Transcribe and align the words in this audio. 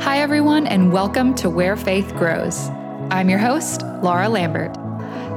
Hi, 0.00 0.20
everyone, 0.20 0.66
and 0.66 0.90
welcome 0.90 1.34
to 1.34 1.50
Where 1.50 1.76
Faith 1.76 2.14
Grows. 2.14 2.70
I'm 3.10 3.28
your 3.28 3.38
host, 3.38 3.82
Laura 4.02 4.30
Lambert. 4.30 4.74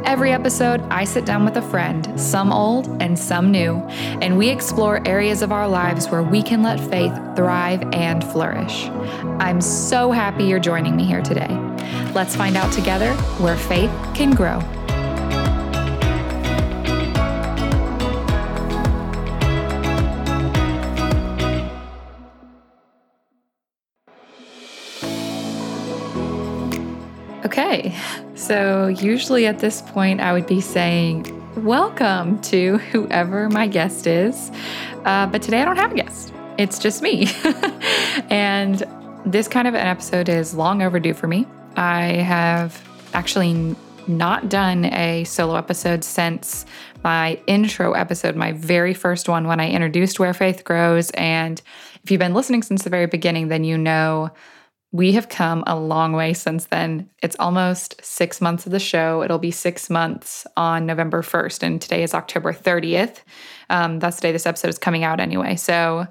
Every 0.06 0.32
episode, 0.32 0.80
I 0.84 1.04
sit 1.04 1.26
down 1.26 1.44
with 1.44 1.58
a 1.58 1.62
friend, 1.62 2.18
some 2.18 2.54
old 2.54 2.88
and 3.02 3.20
some 3.20 3.52
new, 3.52 3.80
and 4.22 4.38
we 4.38 4.48
explore 4.48 5.06
areas 5.06 5.42
of 5.42 5.52
our 5.52 5.68
lives 5.68 6.08
where 6.08 6.24
we 6.24 6.42
can 6.42 6.64
let 6.64 6.80
faith 6.80 7.12
thrive 7.36 7.84
and 7.92 8.24
flourish. 8.24 8.86
I'm 9.38 9.60
so 9.60 10.12
happy 10.12 10.46
you're 10.46 10.60
joining 10.60 10.96
me 10.96 11.04
here 11.04 11.22
today. 11.22 11.50
Let's 12.16 12.34
find 12.34 12.56
out 12.56 12.72
together 12.72 13.14
where 13.42 13.58
faith 13.58 13.92
can 14.14 14.32
grow. 14.32 14.62
Okay, 27.74 27.92
so 28.36 28.86
usually 28.86 29.48
at 29.48 29.58
this 29.58 29.82
point, 29.82 30.22
I 30.22 30.32
would 30.32 30.46
be 30.46 30.62
saying, 30.62 31.26
Welcome 31.64 32.40
to 32.44 32.78
whoever 32.78 33.50
my 33.50 33.66
guest 33.66 34.06
is. 34.06 34.52
Uh, 35.06 35.26
but 35.26 35.42
today 35.42 35.60
I 35.60 35.66
don't 35.66 35.78
have 35.78 35.92
a 35.92 35.96
guest, 35.96 36.32
it's 36.60 36.78
just 36.78 37.02
me. 37.02 37.30
and 38.30 38.84
this 39.26 39.48
kind 39.48 39.68
of 39.68 39.74
an 39.74 39.88
episode 39.88 40.30
is 40.30 40.54
long 40.54 40.84
overdue 40.84 41.16
for 41.16 41.26
me. 41.26 41.48
I 41.76 42.18
have 42.18 42.80
actually 43.16 43.76
not 44.06 44.50
done 44.50 44.86
a 44.86 45.24
solo 45.24 45.56
episode 45.56 46.04
since 46.04 46.68
my 47.04 47.42
intro 47.48 47.94
episode, 47.94 48.36
my 48.36 48.52
very 48.52 48.94
first 48.94 49.28
one 49.28 49.48
when 49.48 49.60
I 49.60 49.72
introduced 49.72 50.20
Where 50.20 50.36
Faith 50.36 50.64
Grows. 50.64 51.10
And 51.12 51.60
if 52.04 52.12
you've 52.12 52.20
been 52.20 52.36
listening 52.36 52.62
since 52.62 52.84
the 52.84 52.92
very 52.92 53.08
beginning, 53.08 53.48
then 53.48 53.64
you 53.64 53.80
know 53.80 54.30
we 54.94 55.14
have 55.14 55.28
come 55.28 55.64
a 55.66 55.76
long 55.76 56.14
way 56.14 56.34
since 56.34 56.66
then. 56.68 57.10
It's 57.24 57.36
almost 57.40 57.96
six 58.06 58.40
months 58.40 58.68
of 58.68 58.72
the 58.72 58.80
show. 58.80 59.24
It'll 59.24 59.40
be 59.40 59.50
six 59.50 59.90
months 59.90 60.46
on 60.56 60.86
November 60.86 61.24
1st, 61.24 61.64
and 61.64 61.82
today 61.82 62.04
is 62.04 62.14
October 62.14 62.54
30th. 62.54 63.22
Um, 63.72 63.98
that's 63.98 64.18
the 64.18 64.22
day 64.22 64.32
this 64.32 64.46
episode 64.46 64.68
is 64.68 64.78
coming 64.78 65.04
out 65.04 65.20
anyway. 65.20 65.56
So 65.56 66.06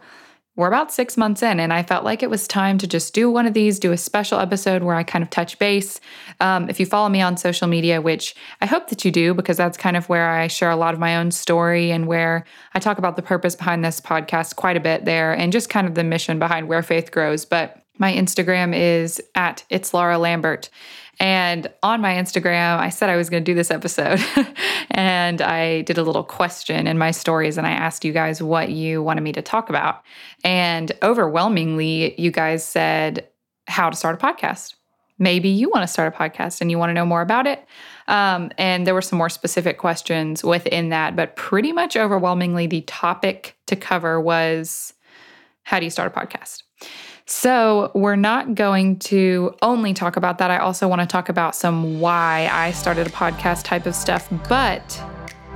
we're 0.57 0.67
about 0.67 0.93
six 0.93 1.17
months 1.17 1.45
in, 1.45 1.61
and 1.61 1.73
I 1.73 1.85
felt 1.85 2.05
like 2.05 2.25
it 2.25 2.29
was 2.29 2.49
time 2.49 2.77
to 2.79 2.89
just 2.89 3.15
do 3.15 3.31
one 3.31 3.47
of 3.47 3.55
these, 3.55 3.79
do 3.79 3.93
a 3.93 3.97
special 3.97 4.41
episode 4.41 4.83
where 4.83 4.97
I 4.97 5.05
kind 5.05 5.23
of 5.23 5.31
touch 5.31 5.61
base. 5.61 6.01
Um, 6.41 6.69
if 6.69 6.81
you 6.81 6.85
follow 6.85 7.09
me 7.09 7.23
on 7.23 7.37
social 7.37 7.69
media, 7.69 8.01
which 8.01 8.35
I 8.61 8.67
hope 8.67 8.89
that 8.89 9.05
you 9.05 9.13
do, 9.13 9.33
because 9.33 9.57
that's 9.57 9.79
kind 9.79 9.97
of 9.97 10.09
where 10.09 10.29
I 10.29 10.49
share 10.49 10.71
a 10.71 10.77
lot 10.77 10.93
of 10.93 10.99
my 10.99 11.17
own 11.17 11.31
story 11.31 11.93
and 11.93 12.09
where 12.09 12.45
I 12.75 12.81
talk 12.81 12.99
about 12.99 13.15
the 13.15 13.23
purpose 13.23 13.55
behind 13.55 13.85
this 13.85 14.01
podcast 14.01 14.57
quite 14.57 14.77
a 14.77 14.81
bit 14.81 15.05
there 15.05 15.33
and 15.33 15.53
just 15.53 15.71
kind 15.71 15.87
of 15.87 15.95
the 15.95 16.03
mission 16.03 16.41
behind 16.41 16.67
where 16.67 16.83
faith 16.83 17.13
grows. 17.13 17.45
But 17.45 17.82
my 17.99 18.13
Instagram 18.13 18.75
is 18.75 19.21
at 19.35 19.65
it's 19.71 19.93
Laura 19.95 20.19
Lambert. 20.19 20.71
And 21.21 21.69
on 21.83 22.01
my 22.01 22.15
Instagram, 22.15 22.79
I 22.79 22.89
said 22.89 23.11
I 23.11 23.17
was 23.17 23.31
going 23.31 23.45
to 23.45 23.51
do 23.51 23.55
this 23.55 23.71
episode. 23.71 24.21
and 24.91 25.41
I 25.41 25.83
did 25.83 25.99
a 25.99 26.03
little 26.03 26.25
question 26.25 26.87
in 26.87 26.99
my 26.99 27.11
stories 27.11 27.59
and 27.59 27.67
I 27.67 27.71
asked 27.71 28.05
you 28.05 28.13
guys 28.13 28.43
what 28.43 28.71
you 28.71 29.03
wanted 29.03 29.21
me 29.21 29.33
to 29.33 29.43
talk 29.43 29.69
about. 29.69 30.03
And 30.43 30.91
overwhelmingly, 31.03 32.21
you 32.21 32.31
guys 32.31 32.65
said 32.65 33.29
how 33.69 33.91
to 33.91 33.97
start 33.97 34.21
a 34.21 34.27
podcast. 34.27 34.75
Maybe 35.19 35.51
you 35.51 35.69
want 35.69 35.85
to 35.85 35.87
start 35.87 36.13
a 36.13 36.17
podcast 36.17 36.61
and 36.61 36.71
you 36.71 36.79
want 36.79 36.91
to 36.91 36.95
know 36.95 37.07
more 37.07 37.21
about 37.21 37.47
it. 37.47 37.65
Um, 38.09 38.51
and 38.59 38.87
there 38.87 38.95
were 38.95 39.03
some 39.03 39.19
more 39.19 39.29
specific 39.29 39.79
questions 39.79 40.43
within 40.43 40.89
that, 40.89 41.15
but 41.15 41.37
pretty 41.37 41.73
much 41.73 41.97
overwhelmingly, 41.97 42.67
the 42.67 42.81
topic 42.83 43.57
to 43.67 43.77
cover 43.77 44.21
was 44.21 44.95
how 45.63 45.79
do 45.79 45.85
you 45.85 45.91
start 45.91 46.13
a 46.15 46.19
podcast? 46.19 46.63
So, 47.25 47.93
we're 47.95 48.17
not 48.17 48.55
going 48.55 48.99
to 49.01 49.55
only 49.63 49.95
talk 49.95 50.17
about 50.17 50.39
that. 50.39 50.51
I 50.51 50.59
also 50.59 50.89
want 50.89 51.01
to 51.03 51.07
talk 51.07 51.29
about 51.29 51.55
some 51.55 52.01
why 52.01 52.49
I 52.51 52.73
started 52.73 53.07
a 53.07 53.11
podcast 53.11 53.63
type 53.63 53.87
of 53.87 53.95
stuff, 53.95 54.29
but 54.49 55.03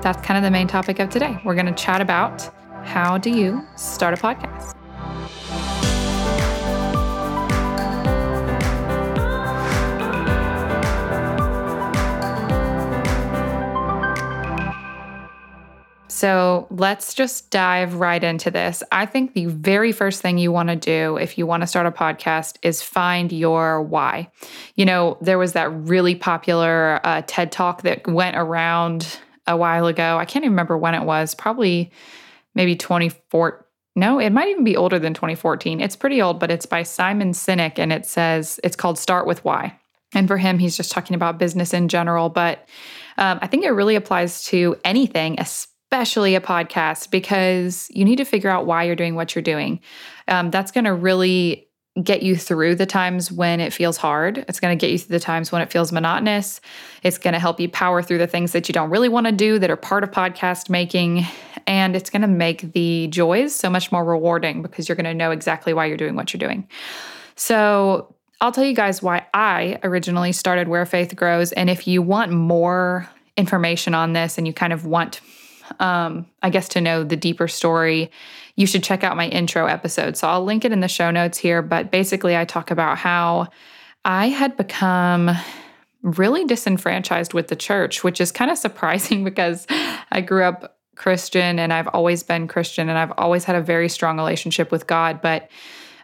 that's 0.00 0.25
kind 0.25 0.39
of 0.39 0.44
the 0.44 0.50
main 0.50 0.69
topic 0.69 1.00
of 1.00 1.10
today. 1.10 1.38
We're 1.44 1.54
going 1.54 1.66
to 1.66 1.72
chat 1.72 2.00
about 2.00 2.49
how 2.84 3.19
do 3.19 3.31
you 3.31 3.66
start 3.77 4.15
a 4.15 4.16
podcast? 4.16 4.75
So 16.26 16.66
let's 16.70 17.14
just 17.14 17.50
dive 17.50 17.94
right 17.94 18.25
into 18.25 18.50
this. 18.50 18.82
I 18.91 19.06
think 19.06 19.34
the 19.34 19.47
very 19.47 19.92
first 19.92 20.20
thing 20.20 20.38
you 20.38 20.50
want 20.50 20.70
to 20.70 20.75
do 20.75 21.16
if 21.19 21.38
you 21.38 21.47
want 21.47 21.60
to 21.60 21.69
start 21.69 21.87
a 21.87 21.92
podcast 21.92 22.56
is 22.62 22.82
find 22.82 23.31
your 23.31 23.81
why. 23.81 24.32
You 24.75 24.86
know, 24.86 25.19
there 25.20 25.38
was 25.38 25.53
that 25.53 25.69
really 25.70 26.16
popular 26.16 26.98
uh, 27.04 27.22
TED 27.28 27.53
talk 27.53 27.82
that 27.82 28.09
went 28.09 28.36
around 28.36 29.20
a 29.47 29.56
while 29.56 29.86
ago. 29.86 30.19
I 30.19 30.25
can't 30.25 30.44
even 30.44 30.54
remember 30.54 30.76
when 30.76 30.97
it 30.97 31.04
was, 31.04 31.32
probably 31.32 31.92
maybe 32.56 32.75
2014. 32.75 33.62
No, 33.94 34.19
it 34.19 34.31
might 34.31 34.48
even 34.48 34.65
be 34.65 34.76
older 34.76 34.98
than 34.98 35.15
2014. 35.15 35.81
It's 35.81 35.94
pretty 35.94 36.20
old, 36.20 36.41
but 36.41 36.50
it's 36.50 36.66
by 36.66 36.82
Simon 36.82 37.34
Sinek 37.34 37.78
and 37.78 37.92
it 37.92 38.04
says 38.04 38.59
it's 38.65 38.75
called 38.75 38.98
Start 38.98 39.28
with 39.28 39.44
Why. 39.44 39.78
And 40.12 40.26
for 40.26 40.38
him, 40.38 40.59
he's 40.59 40.76
just 40.76 40.91
talking 40.91 41.15
about 41.15 41.38
business 41.38 41.72
in 41.72 41.86
general. 41.86 42.31
But 42.31 42.69
um, 43.16 43.38
I 43.42 43.47
think 43.47 43.65
it 43.65 43.70
really 43.70 43.94
applies 43.94 44.42
to 44.47 44.75
anything, 44.84 45.38
especially 45.38 45.70
especially 45.86 46.34
a 46.34 46.41
podcast, 46.41 47.10
because 47.10 47.88
you 47.91 48.04
need 48.04 48.16
to 48.16 48.24
figure 48.24 48.50
out 48.50 48.66
why 48.66 48.82
you're 48.82 48.97
doing 48.97 49.14
what 49.14 49.34
you're 49.34 49.42
doing. 49.42 49.80
Um, 50.26 50.50
that's 50.50 50.72
going 50.72 50.84
to 50.84 50.92
really 50.92 51.69
get 52.02 52.22
you 52.22 52.36
through 52.36 52.74
the 52.74 52.86
times 52.86 53.32
when 53.32 53.60
it 53.60 53.72
feels 53.72 53.97
hard. 53.97 54.44
It's 54.48 54.60
going 54.60 54.76
to 54.76 54.80
get 54.80 54.91
you 54.91 54.98
through 54.98 55.14
the 55.14 55.24
times 55.24 55.50
when 55.50 55.62
it 55.62 55.70
feels 55.70 55.92
monotonous. 55.92 56.60
It's 57.02 57.19
going 57.19 57.32
to 57.32 57.38
help 57.38 57.58
you 57.60 57.69
power 57.69 58.02
through 58.02 58.19
the 58.19 58.26
things 58.26 58.52
that 58.52 58.69
you 58.69 58.72
don't 58.72 58.91
really 58.91 59.08
want 59.08 59.26
to 59.26 59.32
do 59.32 59.58
that 59.58 59.70
are 59.70 59.76
part 59.76 60.04
of 60.04 60.10
podcast 60.10 60.69
making. 60.69 61.24
And 61.66 61.97
it's 61.97 62.10
going 62.10 62.22
to 62.22 62.28
make 62.28 62.72
the 62.72 63.06
joys 63.06 63.54
so 63.54 63.70
much 63.70 63.91
more 63.92 64.04
rewarding 64.04 64.62
because 64.62 64.88
you're 64.88 64.97
going 64.97 65.04
to 65.04 65.14
know 65.14 65.30
exactly 65.30 65.72
why 65.72 65.86
you're 65.86 65.97
doing 65.97 66.16
what 66.16 66.34
you're 66.34 66.38
doing. 66.38 66.68
So, 67.36 68.12
I'll 68.38 68.53
tell 68.53 68.64
you 68.64 68.74
guys 68.74 69.03
why 69.03 69.26
I 69.32 69.78
originally 69.82 70.32
started 70.32 70.68
Where 70.68 70.84
Faith 70.84 71.16
Grows. 71.16 71.53
And 71.53 71.70
if 71.70 71.86
you 71.86 72.03
want 72.03 72.32
more 72.32 73.08
information 73.38 73.94
on 73.94 74.12
this 74.12 74.36
and 74.36 74.47
you 74.47 74.53
kind 74.53 74.74
of 74.74 74.84
want 74.84 75.22
um, 75.81 76.26
I 76.42 76.50
guess, 76.50 76.69
to 76.70 76.81
know 76.81 77.04
the 77.04 77.16
deeper 77.16 77.48
story, 77.48 78.10
you 78.56 78.66
should 78.66 78.82
check 78.82 79.04
out 79.04 79.16
my 79.16 79.28
intro 79.28 79.66
episode. 79.66 80.16
So 80.16 80.28
I'll 80.28 80.44
link 80.44 80.64
it 80.64 80.72
in 80.72 80.81
the 80.81 80.88
show 80.88 81.10
notes 81.10 81.38
here. 81.38 81.62
But 81.62 81.91
basically, 81.91 82.37
I 82.37 82.44
talk 82.44 82.70
about 82.70 82.98
how 82.98 83.48
I 84.04 84.28
had 84.28 84.56
become 84.56 85.31
really 86.03 86.44
disenfranchised 86.44 87.34
with 87.34 87.48
the 87.48 87.56
church, 87.56 88.04
which 88.04 88.20
is 88.20 88.32
kind 88.32 88.50
of 88.50 88.59
surprising 88.66 89.25
because 89.25 89.66
I 90.10 90.20
grew 90.20 90.44
up 90.44 90.78
Christian 90.97 91.59
and 91.59 91.72
I've 91.72 91.88
always 91.88 92.22
been 92.22 92.48
Christian 92.48 92.88
and 92.88 92.98
I've 92.98 93.12
always 93.19 93.44
had 93.44 93.56
a 93.56 93.60
very 93.60 93.88
strong 93.88 94.16
relationship 94.16 94.72
with 94.72 94.86
God. 94.86 95.20
But 95.20 95.50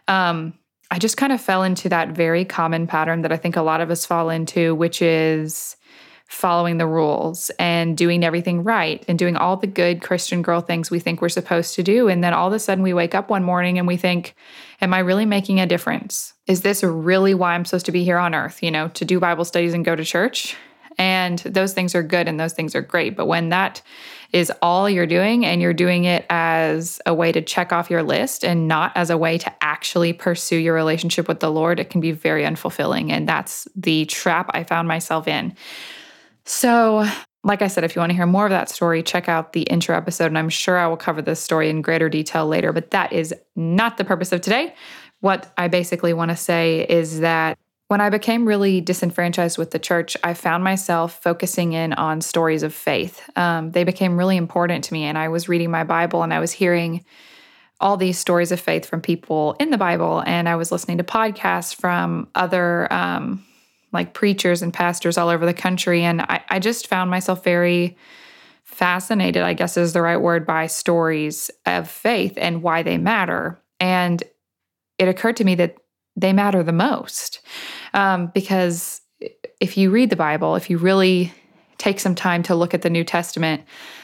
um, 0.07 0.53
I 0.91 0.99
just 0.99 1.17
kind 1.17 1.33
of 1.33 1.41
fell 1.41 1.63
into 1.63 1.89
that 1.89 2.09
very 2.09 2.45
common 2.45 2.85
pattern 2.85 3.23
that 3.23 3.31
I 3.31 3.37
think 3.37 3.55
a 3.55 3.63
lot 3.63 3.81
of 3.81 3.89
us 3.89 4.05
fall 4.05 4.29
into, 4.29 4.75
which 4.75 5.01
is 5.01 5.75
following 6.33 6.77
the 6.77 6.87
rules 6.87 7.51
and 7.59 7.95
doing 7.95 8.23
everything 8.23 8.63
right 8.63 9.05
and 9.07 9.19
doing 9.19 9.37
all 9.37 9.55
the 9.55 9.67
good 9.67 10.01
Christian 10.01 10.41
girl 10.41 10.61
things 10.61 10.89
we 10.89 10.99
think 10.99 11.21
we're 11.21 11.29
supposed 11.29 11.75
to 11.75 11.83
do. 11.83 12.07
And 12.07 12.23
then 12.23 12.33
all 12.33 12.47
of 12.47 12.53
a 12.53 12.59
sudden 12.59 12.83
we 12.83 12.93
wake 12.93 13.13
up 13.13 13.29
one 13.29 13.43
morning 13.43 13.77
and 13.77 13.87
we 13.87 13.97
think, 13.97 14.35
Am 14.81 14.93
I 14.93 14.99
really 14.99 15.25
making 15.25 15.61
a 15.61 15.67
difference? 15.67 16.33
Is 16.47 16.61
this 16.61 16.83
really 16.83 17.33
why 17.33 17.53
I'm 17.53 17.63
supposed 17.63 17.85
to 17.85 17.93
be 17.93 18.03
here 18.03 18.17
on 18.17 18.35
earth? 18.35 18.61
You 18.61 18.71
know, 18.71 18.89
to 18.89 19.05
do 19.05 19.19
Bible 19.19 19.45
studies 19.45 19.73
and 19.73 19.85
go 19.85 19.95
to 19.95 20.03
church? 20.03 20.57
And 20.97 21.39
those 21.39 21.73
things 21.73 21.95
are 21.95 22.03
good 22.03 22.27
and 22.27 22.39
those 22.39 22.53
things 22.53 22.75
are 22.75 22.81
great. 22.81 23.15
But 23.15 23.27
when 23.27 23.49
that 23.49 23.81
is 24.33 24.51
all 24.61 24.89
you're 24.89 25.05
doing 25.05 25.45
and 25.45 25.61
you're 25.61 25.73
doing 25.73 26.03
it 26.03 26.25
as 26.29 26.99
a 27.05 27.13
way 27.13 27.31
to 27.31 27.41
check 27.41 27.71
off 27.71 27.89
your 27.89 28.03
list 28.03 28.43
and 28.43 28.67
not 28.67 28.91
as 28.95 29.09
a 29.09 29.17
way 29.17 29.37
to 29.37 29.53
actually 29.63 30.11
pursue 30.13 30.57
your 30.57 30.73
relationship 30.73 31.27
with 31.27 31.39
the 31.39 31.51
Lord, 31.51 31.79
it 31.79 31.89
can 31.89 32.01
be 32.01 32.11
very 32.11 32.43
unfulfilling. 32.43 33.11
And 33.11 33.29
that's 33.29 33.67
the 33.75 34.05
trap 34.05 34.49
I 34.53 34.63
found 34.63 34.87
myself 34.87 35.27
in. 35.27 35.55
So, 36.45 37.07
like 37.43 37.61
I 37.61 37.67
said, 37.67 37.83
if 37.83 37.95
you 37.95 37.99
want 37.99 38.11
to 38.11 38.15
hear 38.15 38.25
more 38.25 38.45
of 38.45 38.51
that 38.51 38.69
story, 38.69 39.03
check 39.03 39.27
out 39.27 39.53
the 39.53 39.63
intro 39.63 39.95
episode, 39.95 40.27
and 40.27 40.37
I'm 40.37 40.49
sure 40.49 40.77
I 40.77 40.87
will 40.87 40.97
cover 40.97 41.21
this 41.21 41.41
story 41.41 41.69
in 41.69 41.81
greater 41.81 42.09
detail 42.09 42.47
later, 42.47 42.71
but 42.71 42.91
that 42.91 43.11
is 43.11 43.33
not 43.55 43.97
the 43.97 44.05
purpose 44.05 44.31
of 44.31 44.41
today. 44.41 44.73
What 45.19 45.51
I 45.57 45.67
basically 45.67 46.13
want 46.13 46.31
to 46.31 46.37
say 46.37 46.85
is 46.87 47.19
that 47.19 47.57
when 47.89 48.01
I 48.01 48.09
became 48.09 48.47
really 48.47 48.81
disenfranchised 48.81 49.57
with 49.57 49.71
the 49.71 49.79
church, 49.79 50.17
I 50.23 50.33
found 50.33 50.63
myself 50.63 51.21
focusing 51.21 51.73
in 51.73 51.93
on 51.93 52.21
stories 52.21 52.63
of 52.63 52.73
faith. 52.73 53.21
Um, 53.35 53.71
they 53.71 53.83
became 53.83 54.17
really 54.17 54.37
important 54.37 54.85
to 54.85 54.93
me, 54.93 55.03
and 55.03 55.17
I 55.17 55.27
was 55.27 55.49
reading 55.49 55.69
my 55.69 55.83
Bible 55.83 56.23
and 56.23 56.33
I 56.33 56.39
was 56.39 56.51
hearing 56.51 57.05
all 57.79 57.97
these 57.97 58.17
stories 58.17 58.51
of 58.53 58.59
faith 58.59 58.85
from 58.85 59.01
people 59.01 59.55
in 59.59 59.69
the 59.69 59.77
Bible, 59.77 60.23
and 60.25 60.47
I 60.47 60.55
was 60.55 60.71
listening 60.71 60.97
to 60.99 61.03
podcasts 61.03 61.75
from 61.75 62.29
other 62.33 62.91
um, 62.91 63.45
like 63.93 64.13
preachers 64.13 64.61
and 64.61 64.73
pastors 64.73 65.17
all 65.17 65.29
over 65.29 65.45
the 65.45 65.53
country. 65.53 66.03
And 66.03 66.21
I, 66.21 66.43
I 66.49 66.59
just 66.59 66.87
found 66.87 67.09
myself 67.09 67.43
very 67.43 67.97
fascinated, 68.63 69.43
I 69.43 69.53
guess 69.53 69.77
is 69.77 69.93
the 69.93 70.01
right 70.01 70.17
word, 70.17 70.45
by 70.45 70.67
stories 70.67 71.51
of 71.65 71.89
faith 71.89 72.33
and 72.37 72.63
why 72.63 72.83
they 72.83 72.97
matter. 72.97 73.61
And 73.79 74.23
it 74.97 75.07
occurred 75.07 75.37
to 75.37 75.43
me 75.43 75.55
that 75.55 75.77
they 76.15 76.33
matter 76.33 76.63
the 76.63 76.71
most. 76.71 77.41
Um, 77.93 78.31
because 78.33 79.01
if 79.59 79.77
you 79.77 79.91
read 79.91 80.09
the 80.09 80.15
Bible, 80.15 80.55
if 80.55 80.69
you 80.69 80.77
really 80.77 81.31
take 81.83 81.99
some 81.99 82.15
time 82.15 82.41
to 82.43 82.55
look 82.55 82.73
at 82.73 82.81
the 82.81 82.89
New 82.89 83.03
Testament, 83.03 83.61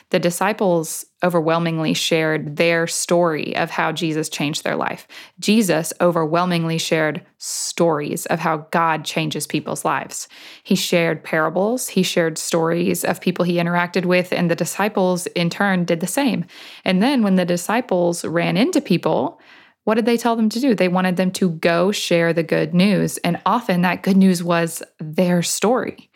the 0.10 0.20
disciples 0.20 1.06
overwhelmingly 1.24 1.94
shared 1.94 2.58
their 2.58 2.88
story 2.88 3.56
of 3.56 3.70
how 3.70 3.94
Jesus 3.94 4.28
changed 4.28 4.66
their 4.66 4.76
life. 4.76 5.08
Jesus 5.40 5.94
overwhelmingly 6.02 6.78
shared 6.78 7.26
stories 7.38 8.26
of 8.26 8.40
how 8.40 8.68
God 8.72 9.06
changes 9.06 9.48
people's 9.48 9.86
lives. 9.86 10.28
He 10.62 10.76
shared 10.76 11.24
parables, 11.24 11.88
he 11.88 12.04
shared 12.04 12.38
stories 12.38 13.06
of 13.06 13.22
people 13.22 13.46
he 13.46 13.54
interacted 13.56 14.04
with, 14.04 14.34
and 14.34 14.52
the 14.52 14.58
disciples 14.58 15.28
in 15.28 15.50
turn 15.50 15.86
did 15.86 16.02
the 16.02 16.08
same. 16.08 16.44
And 16.84 17.02
then 17.02 17.24
when 17.24 17.36
the 17.36 17.46
disciples 17.46 18.26
ran 18.26 18.58
into 18.58 18.82
people, 18.82 19.40
what 19.86 19.96
did 19.96 20.06
they 20.06 20.18
tell 20.18 20.36
them 20.36 20.50
to 20.50 20.60
do? 20.60 20.76
They 20.76 20.90
wanted 20.90 21.16
them 21.16 21.32
to 21.32 21.52
go 21.52 21.94
share 21.94 22.34
the 22.34 22.44
good 22.44 22.74
news. 22.74 23.20
And 23.20 23.40
often 23.46 23.84
that 23.84 24.04
good 24.04 24.18
news 24.18 24.44
was 24.44 24.84
their 25.00 25.42
story. 25.42 26.12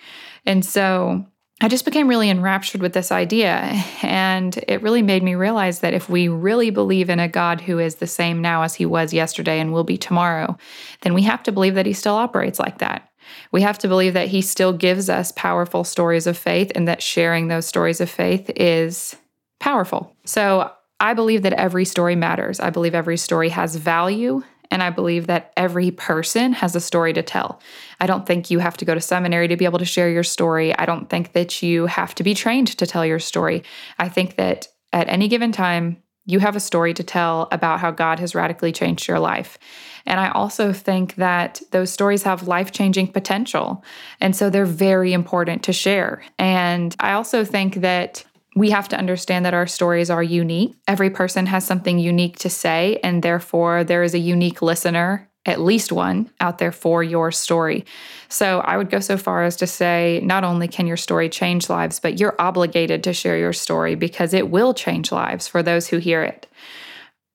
And 0.45 0.65
so 0.65 1.25
I 1.61 1.69
just 1.69 1.85
became 1.85 2.07
really 2.09 2.29
enraptured 2.29 2.81
with 2.81 2.93
this 2.93 3.11
idea. 3.11 3.55
And 4.01 4.57
it 4.67 4.81
really 4.81 5.01
made 5.01 5.23
me 5.23 5.35
realize 5.35 5.79
that 5.79 5.93
if 5.93 6.09
we 6.09 6.27
really 6.27 6.71
believe 6.71 7.09
in 7.09 7.19
a 7.19 7.27
God 7.27 7.61
who 7.61 7.79
is 7.79 7.95
the 7.95 8.07
same 8.07 8.41
now 8.41 8.63
as 8.63 8.75
he 8.75 8.85
was 8.85 9.13
yesterday 9.13 9.59
and 9.59 9.71
will 9.71 9.83
be 9.83 9.97
tomorrow, 9.97 10.57
then 11.01 11.13
we 11.13 11.21
have 11.21 11.43
to 11.43 11.51
believe 11.51 11.75
that 11.75 11.85
he 11.85 11.93
still 11.93 12.15
operates 12.15 12.59
like 12.59 12.79
that. 12.79 13.09
We 13.51 13.61
have 13.61 13.77
to 13.79 13.87
believe 13.87 14.13
that 14.13 14.27
he 14.27 14.41
still 14.41 14.73
gives 14.73 15.09
us 15.09 15.31
powerful 15.31 15.83
stories 15.83 16.27
of 16.27 16.37
faith 16.37 16.71
and 16.75 16.87
that 16.87 17.01
sharing 17.01 17.47
those 17.47 17.65
stories 17.65 18.01
of 18.01 18.09
faith 18.09 18.49
is 18.55 19.15
powerful. 19.59 20.15
So 20.25 20.69
I 20.99 21.13
believe 21.13 21.43
that 21.43 21.53
every 21.53 21.85
story 21.85 22.15
matters. 22.15 22.59
I 22.59 22.69
believe 22.69 22.95
every 22.95 23.17
story 23.17 23.49
has 23.49 23.75
value 23.75 24.43
and 24.73 24.81
I 24.81 24.89
believe 24.89 25.27
that 25.27 25.53
every 25.55 25.91
person 25.91 26.51
has 26.53 26.75
a 26.75 26.81
story 26.81 27.13
to 27.13 27.21
tell. 27.21 27.61
I 28.01 28.07
don't 28.07 28.25
think 28.25 28.49
you 28.49 28.57
have 28.57 28.75
to 28.77 28.85
go 28.85 28.95
to 28.95 28.99
seminary 28.99 29.47
to 29.47 29.55
be 29.55 29.65
able 29.65 29.77
to 29.77 29.85
share 29.85 30.09
your 30.09 30.23
story. 30.23 30.75
I 30.75 30.87
don't 30.87 31.11
think 31.11 31.33
that 31.33 31.61
you 31.61 31.85
have 31.85 32.15
to 32.15 32.23
be 32.23 32.33
trained 32.33 32.75
to 32.79 32.87
tell 32.87 33.05
your 33.05 33.19
story. 33.19 33.61
I 33.99 34.09
think 34.09 34.35
that 34.37 34.67
at 34.91 35.07
any 35.09 35.27
given 35.27 35.51
time, 35.51 36.01
you 36.25 36.39
have 36.39 36.55
a 36.55 36.59
story 36.59 36.95
to 36.95 37.03
tell 37.03 37.49
about 37.51 37.81
how 37.81 37.91
God 37.91 38.19
has 38.19 38.33
radically 38.33 38.71
changed 38.71 39.07
your 39.07 39.19
life. 39.19 39.59
And 40.07 40.19
I 40.19 40.29
also 40.29 40.73
think 40.73 41.15
that 41.15 41.61
those 41.69 41.91
stories 41.91 42.23
have 42.23 42.47
life 42.47 42.71
changing 42.71 43.09
potential. 43.11 43.83
And 44.19 44.35
so 44.35 44.49
they're 44.49 44.65
very 44.65 45.13
important 45.13 45.61
to 45.63 45.73
share. 45.73 46.23
And 46.39 46.95
I 46.99 47.13
also 47.13 47.45
think 47.45 47.75
that 47.75 48.23
we 48.55 48.69
have 48.69 48.87
to 48.89 48.97
understand 48.97 49.45
that 49.45 49.53
our 49.53 49.67
stories 49.67 50.09
are 50.09 50.23
unique. 50.23 50.75
Every 50.87 51.09
person 51.09 51.45
has 51.47 51.65
something 51.65 51.99
unique 51.99 52.37
to 52.39 52.49
say, 52.49 52.99
and 53.03 53.23
therefore 53.23 53.83
there 53.83 54.03
is 54.03 54.13
a 54.13 54.19
unique 54.19 54.61
listener, 54.61 55.29
at 55.45 55.59
least 55.59 55.91
one, 55.91 56.29
out 56.39 56.59
there 56.59 56.71
for 56.71 57.03
your 57.03 57.31
story. 57.31 57.85
So 58.29 58.59
I 58.59 58.77
would 58.77 58.89
go 58.89 58.99
so 58.99 59.17
far 59.17 59.43
as 59.43 59.55
to 59.57 59.67
say 59.67 60.21
not 60.23 60.43
only 60.43 60.67
can 60.67 60.87
your 60.87 60.97
story 60.97 61.29
change 61.29 61.69
lives, 61.69 61.99
but 61.99 62.19
you're 62.19 62.35
obligated 62.39 63.03
to 63.03 63.13
share 63.13 63.37
your 63.37 63.53
story 63.53 63.95
because 63.95 64.33
it 64.33 64.49
will 64.49 64.73
change 64.73 65.11
lives 65.11 65.47
for 65.47 65.63
those 65.63 65.87
who 65.87 65.97
hear 65.97 66.23
it. 66.23 66.47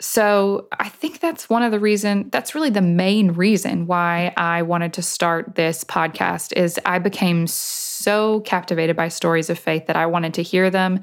So 0.01 0.69
I 0.79 0.89
think 0.89 1.19
that's 1.19 1.51
one 1.51 1.65
of 1.65 1.73
the 1.73 1.81
reason 1.81 2.29
that's 2.31 2.55
really 2.55 2.71
the 2.71 2.81
main 2.81 3.33
reason 3.33 3.89
why 3.89 4.33
I 4.37 4.63
wanted 4.63 4.93
to 4.93 5.03
start 5.03 5.57
this 5.57 5.83
podcast 5.83 6.53
is 6.57 6.79
I 6.85 7.01
became 7.01 7.49
so 7.49 7.88
captivated 8.45 8.97
by 8.97 9.09
stories 9.09 9.51
of 9.51 9.59
faith 9.59 9.87
that 9.87 9.97
I 9.97 10.07
wanted 10.07 10.35
to 10.35 10.43
hear 10.43 10.71
them 10.71 11.01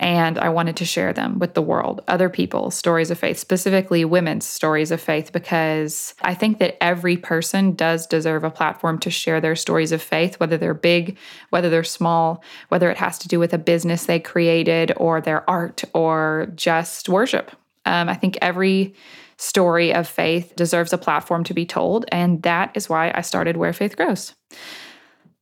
and 0.00 0.38
I 0.38 0.48
wanted 0.48 0.76
to 0.76 0.84
share 0.84 1.12
them 1.12 1.38
with 1.38 1.54
the 1.54 1.62
world, 1.62 2.02
other 2.06 2.28
people's 2.28 2.74
stories 2.74 3.10
of 3.10 3.18
faith, 3.18 3.38
specifically 3.38 4.04
women's 4.04 4.46
stories 4.46 4.90
of 4.90 5.00
faith, 5.00 5.32
because 5.32 6.14
I 6.22 6.34
think 6.34 6.58
that 6.58 6.82
every 6.82 7.16
person 7.16 7.72
does 7.72 8.06
deserve 8.06 8.44
a 8.44 8.50
platform 8.50 8.98
to 9.00 9.10
share 9.10 9.40
their 9.40 9.56
stories 9.56 9.90
of 9.90 10.00
faith, 10.00 10.38
whether 10.38 10.56
they're 10.56 10.74
big, 10.74 11.18
whether 11.50 11.68
they're 11.68 11.84
small, 11.84 12.44
whether 12.68 12.90
it 12.90 12.96
has 12.98 13.18
to 13.18 13.28
do 13.28 13.38
with 13.38 13.52
a 13.52 13.58
business 13.58 14.06
they 14.06 14.20
created 14.20 14.92
or 14.96 15.20
their 15.20 15.48
art 15.50 15.82
or 15.94 16.52
just 16.54 17.08
worship. 17.08 17.50
Um, 17.84 18.08
I 18.08 18.14
think 18.14 18.38
every 18.40 18.94
story 19.38 19.94
of 19.94 20.06
faith 20.06 20.54
deserves 20.56 20.92
a 20.92 20.98
platform 20.98 21.44
to 21.44 21.54
be 21.54 21.64
told. 21.64 22.04
And 22.12 22.42
that 22.42 22.72
is 22.74 22.88
why 22.88 23.12
I 23.14 23.22
started 23.22 23.56
Where 23.56 23.72
Faith 23.72 23.96
Grows. 23.96 24.34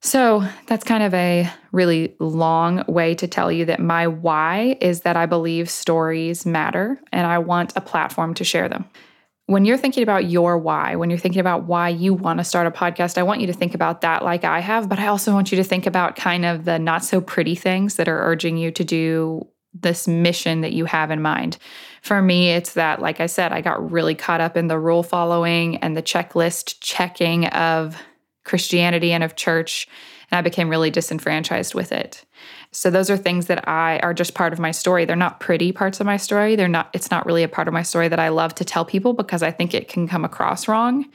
So 0.06 0.46
that's 0.68 0.84
kind 0.84 1.02
of 1.02 1.12
a 1.14 1.50
really 1.72 2.14
long 2.20 2.84
way 2.86 3.16
to 3.16 3.26
tell 3.26 3.50
you 3.50 3.64
that 3.64 3.80
my 3.80 4.06
why 4.06 4.78
is 4.80 5.00
that 5.00 5.16
I 5.16 5.26
believe 5.26 5.68
stories 5.68 6.46
matter 6.46 7.00
and 7.10 7.26
I 7.26 7.38
want 7.38 7.72
a 7.74 7.80
platform 7.80 8.32
to 8.34 8.44
share 8.44 8.68
them. 8.68 8.84
When 9.46 9.64
you're 9.64 9.76
thinking 9.76 10.04
about 10.04 10.30
your 10.30 10.58
why, 10.58 10.94
when 10.94 11.10
you're 11.10 11.18
thinking 11.18 11.40
about 11.40 11.64
why 11.64 11.88
you 11.88 12.14
want 12.14 12.38
to 12.38 12.44
start 12.44 12.68
a 12.68 12.70
podcast, 12.70 13.18
I 13.18 13.24
want 13.24 13.40
you 13.40 13.48
to 13.48 13.52
think 13.52 13.74
about 13.74 14.02
that 14.02 14.22
like 14.22 14.44
I 14.44 14.60
have, 14.60 14.88
but 14.88 15.00
I 15.00 15.08
also 15.08 15.32
want 15.32 15.50
you 15.50 15.56
to 15.56 15.64
think 15.64 15.86
about 15.86 16.14
kind 16.14 16.44
of 16.44 16.66
the 16.66 16.78
not 16.78 17.02
so 17.02 17.20
pretty 17.20 17.56
things 17.56 17.96
that 17.96 18.08
are 18.08 18.30
urging 18.30 18.56
you 18.56 18.70
to 18.70 18.84
do 18.84 19.44
this 19.74 20.06
mission 20.06 20.60
that 20.60 20.72
you 20.72 20.84
have 20.84 21.10
in 21.10 21.20
mind. 21.20 21.58
For 22.02 22.22
me, 22.22 22.50
it's 22.50 22.74
that, 22.74 23.02
like 23.02 23.18
I 23.18 23.26
said, 23.26 23.50
I 23.50 23.60
got 23.60 23.90
really 23.90 24.14
caught 24.14 24.40
up 24.40 24.56
in 24.56 24.68
the 24.68 24.78
rule 24.78 25.02
following 25.02 25.78
and 25.78 25.96
the 25.96 26.02
checklist 26.02 26.76
checking 26.78 27.46
of 27.48 28.00
Christianity 28.46 29.12
and 29.12 29.22
of 29.22 29.36
church, 29.36 29.86
and 30.30 30.38
I 30.38 30.42
became 30.42 30.70
really 30.70 30.90
disenfranchised 30.90 31.74
with 31.74 31.92
it. 31.92 32.24
So 32.72 32.90
those 32.90 33.10
are 33.10 33.16
things 33.16 33.46
that 33.46 33.68
I 33.68 33.98
are 33.98 34.14
just 34.14 34.34
part 34.34 34.52
of 34.52 34.58
my 34.58 34.70
story. 34.70 35.04
They're 35.04 35.16
not 35.16 35.40
pretty 35.40 35.72
parts 35.72 36.00
of 36.00 36.06
my 36.06 36.16
story. 36.16 36.56
They're 36.56 36.68
not 36.68 36.90
it's 36.94 37.10
not 37.10 37.26
really 37.26 37.42
a 37.42 37.48
part 37.48 37.68
of 37.68 37.74
my 37.74 37.82
story 37.82 38.08
that 38.08 38.20
I 38.20 38.28
love 38.28 38.54
to 38.56 38.64
tell 38.64 38.84
people 38.84 39.12
because 39.12 39.42
I 39.42 39.50
think 39.50 39.74
it 39.74 39.88
can 39.88 40.08
come 40.08 40.24
across 40.24 40.68
wrong. 40.68 41.06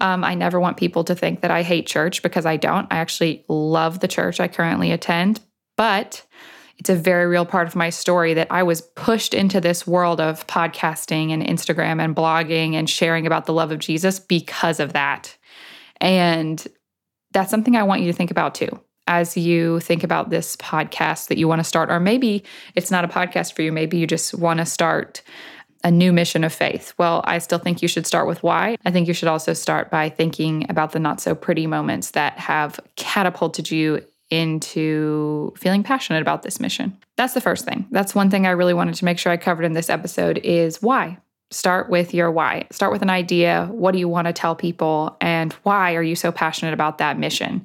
Um, 0.00 0.24
I 0.24 0.34
never 0.34 0.60
want 0.60 0.76
people 0.76 1.04
to 1.04 1.14
think 1.14 1.40
that 1.40 1.50
I 1.50 1.62
hate 1.62 1.86
church 1.86 2.22
because 2.22 2.44
I 2.44 2.56
don't. 2.56 2.86
I 2.92 2.96
actually 2.96 3.44
love 3.48 4.00
the 4.00 4.08
church 4.08 4.40
I 4.40 4.48
currently 4.48 4.92
attend, 4.92 5.40
but 5.76 6.24
it's 6.78 6.90
a 6.90 6.94
very 6.94 7.26
real 7.26 7.46
part 7.46 7.66
of 7.66 7.74
my 7.74 7.88
story 7.88 8.34
that 8.34 8.48
I 8.50 8.62
was 8.62 8.82
pushed 8.82 9.32
into 9.32 9.60
this 9.60 9.86
world 9.86 10.20
of 10.20 10.46
podcasting 10.46 11.30
and 11.30 11.42
Instagram 11.42 12.02
and 12.02 12.14
blogging 12.14 12.74
and 12.74 12.90
sharing 12.90 13.26
about 13.26 13.46
the 13.46 13.54
love 13.54 13.72
of 13.72 13.78
Jesus 13.78 14.18
because 14.18 14.80
of 14.80 14.92
that. 14.92 15.36
And 16.00 16.64
that's 17.32 17.50
something 17.50 17.76
I 17.76 17.82
want 17.82 18.02
you 18.02 18.10
to 18.10 18.16
think 18.16 18.30
about 18.30 18.54
too 18.54 18.80
as 19.08 19.36
you 19.36 19.80
think 19.80 20.02
about 20.02 20.30
this 20.30 20.56
podcast 20.56 21.28
that 21.28 21.38
you 21.38 21.46
want 21.46 21.60
to 21.60 21.64
start. 21.64 21.90
Or 21.90 22.00
maybe 22.00 22.42
it's 22.74 22.90
not 22.90 23.04
a 23.04 23.08
podcast 23.08 23.54
for 23.54 23.62
you, 23.62 23.72
maybe 23.72 23.98
you 23.98 24.06
just 24.06 24.34
want 24.34 24.58
to 24.58 24.66
start 24.66 25.22
a 25.84 25.90
new 25.90 26.12
mission 26.12 26.42
of 26.42 26.52
faith. 26.52 26.92
Well, 26.98 27.22
I 27.24 27.38
still 27.38 27.58
think 27.58 27.82
you 27.82 27.88
should 27.88 28.06
start 28.06 28.26
with 28.26 28.42
why. 28.42 28.76
I 28.84 28.90
think 28.90 29.06
you 29.06 29.14
should 29.14 29.28
also 29.28 29.52
start 29.52 29.90
by 29.90 30.08
thinking 30.08 30.66
about 30.68 30.92
the 30.92 30.98
not 30.98 31.20
so 31.20 31.34
pretty 31.34 31.66
moments 31.66 32.12
that 32.12 32.38
have 32.38 32.80
catapulted 32.96 33.70
you 33.70 34.02
into 34.30 35.54
feeling 35.56 35.84
passionate 35.84 36.22
about 36.22 36.42
this 36.42 36.58
mission. 36.58 36.96
That's 37.16 37.34
the 37.34 37.40
first 37.40 37.64
thing. 37.64 37.86
That's 37.92 38.14
one 38.14 38.30
thing 38.30 38.46
I 38.46 38.50
really 38.50 38.74
wanted 38.74 38.96
to 38.96 39.04
make 39.04 39.18
sure 39.18 39.30
I 39.30 39.36
covered 39.36 39.64
in 39.64 39.74
this 39.74 39.88
episode 39.88 40.38
is 40.38 40.82
why. 40.82 41.18
Start 41.50 41.88
with 41.88 42.12
your 42.12 42.30
why. 42.30 42.66
Start 42.72 42.92
with 42.92 43.02
an 43.02 43.10
idea. 43.10 43.68
What 43.70 43.92
do 43.92 43.98
you 43.98 44.08
want 44.08 44.26
to 44.26 44.32
tell 44.32 44.56
people 44.56 45.16
and 45.20 45.52
why 45.62 45.94
are 45.94 46.02
you 46.02 46.16
so 46.16 46.32
passionate 46.32 46.74
about 46.74 46.98
that 46.98 47.18
mission? 47.18 47.64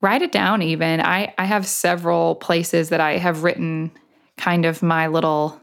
Write 0.00 0.22
it 0.22 0.30
down 0.30 0.62
even. 0.62 1.00
I 1.00 1.34
I 1.38 1.44
have 1.44 1.66
several 1.66 2.36
places 2.36 2.90
that 2.90 3.00
I 3.00 3.16
have 3.16 3.42
written 3.42 3.90
kind 4.36 4.64
of 4.64 4.82
my 4.82 5.08
little 5.08 5.60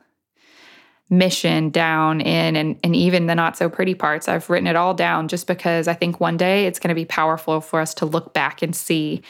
mission 1.09 1.69
down 1.69 2.21
in 2.21 2.55
and, 2.55 2.77
and 2.83 2.95
even 2.95 3.27
the 3.27 3.35
not 3.35 3.55
so 3.55 3.69
pretty 3.69 3.93
parts. 3.93 4.27
I've 4.27 4.49
written 4.49 4.67
it 4.67 4.75
all 4.75 4.93
down 4.93 5.27
just 5.27 5.47
because 5.47 5.87
I 5.87 5.93
think 5.93 6.19
one 6.19 6.37
day 6.37 6.65
it's 6.65 6.79
going 6.79 6.89
to 6.89 6.95
be 6.95 7.05
powerful 7.05 7.61
for 7.61 7.79
us 7.79 7.93
to 7.95 8.05
look 8.05 8.33
back 8.33 8.61
and 8.61 8.75
see 8.75 9.21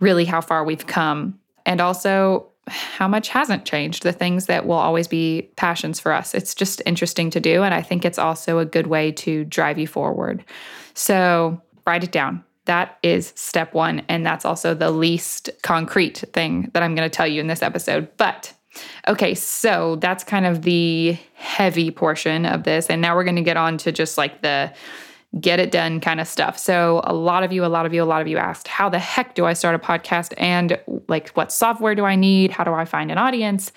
really 0.00 0.24
how 0.24 0.40
far 0.40 0.64
we've 0.64 0.86
come 0.86 1.38
and 1.66 1.80
also 1.80 2.48
how 2.68 3.08
much 3.08 3.28
hasn't 3.28 3.64
changed, 3.64 4.02
the 4.02 4.12
things 4.12 4.46
that 4.46 4.66
will 4.66 4.76
always 4.76 5.08
be 5.08 5.50
passions 5.56 5.98
for 6.00 6.12
us. 6.12 6.34
It's 6.34 6.54
just 6.54 6.82
interesting 6.86 7.30
to 7.30 7.40
do. 7.40 7.62
And 7.62 7.74
I 7.74 7.82
think 7.82 8.04
it's 8.04 8.18
also 8.18 8.58
a 8.58 8.64
good 8.64 8.86
way 8.86 9.12
to 9.12 9.44
drive 9.44 9.78
you 9.78 9.86
forward. 9.86 10.44
So 10.94 11.60
write 11.86 12.04
it 12.04 12.12
down. 12.12 12.44
That 12.66 12.98
is 13.02 13.32
step 13.34 13.72
one. 13.72 14.02
And 14.08 14.26
that's 14.26 14.44
also 14.44 14.74
the 14.74 14.90
least 14.90 15.50
concrete 15.62 16.24
thing 16.32 16.70
that 16.74 16.82
I'm 16.82 16.94
going 16.94 17.08
to 17.08 17.14
tell 17.14 17.26
you 17.26 17.40
in 17.40 17.46
this 17.46 17.62
episode. 17.62 18.08
But 18.18 18.52
okay, 19.08 19.34
so 19.34 19.96
that's 19.96 20.22
kind 20.22 20.46
of 20.46 20.62
the 20.62 21.18
heavy 21.34 21.90
portion 21.90 22.44
of 22.44 22.64
this. 22.64 22.86
And 22.86 23.00
now 23.00 23.16
we're 23.16 23.24
going 23.24 23.36
to 23.36 23.42
get 23.42 23.56
on 23.56 23.78
to 23.78 23.92
just 23.92 24.18
like 24.18 24.42
the 24.42 24.72
get 25.40 25.60
it 25.60 25.70
done 25.70 26.00
kind 26.00 26.20
of 26.20 26.26
stuff. 26.26 26.58
So, 26.58 27.00
a 27.04 27.14
lot 27.14 27.42
of 27.42 27.52
you, 27.52 27.64
a 27.64 27.66
lot 27.66 27.86
of 27.86 27.92
you, 27.92 28.02
a 28.02 28.04
lot 28.04 28.22
of 28.22 28.28
you 28.28 28.38
asked, 28.38 28.68
how 28.68 28.88
the 28.88 28.98
heck 28.98 29.34
do 29.34 29.44
I 29.44 29.52
start 29.52 29.74
a 29.74 29.78
podcast? 29.78 30.32
And 30.38 30.78
like, 31.08 31.30
what 31.30 31.52
software 31.52 31.94
do 31.94 32.04
I 32.04 32.16
need? 32.16 32.50
How 32.50 32.64
do 32.64 32.72
I 32.72 32.84
find 32.84 33.10
an 33.10 33.18
audience? 33.18 33.72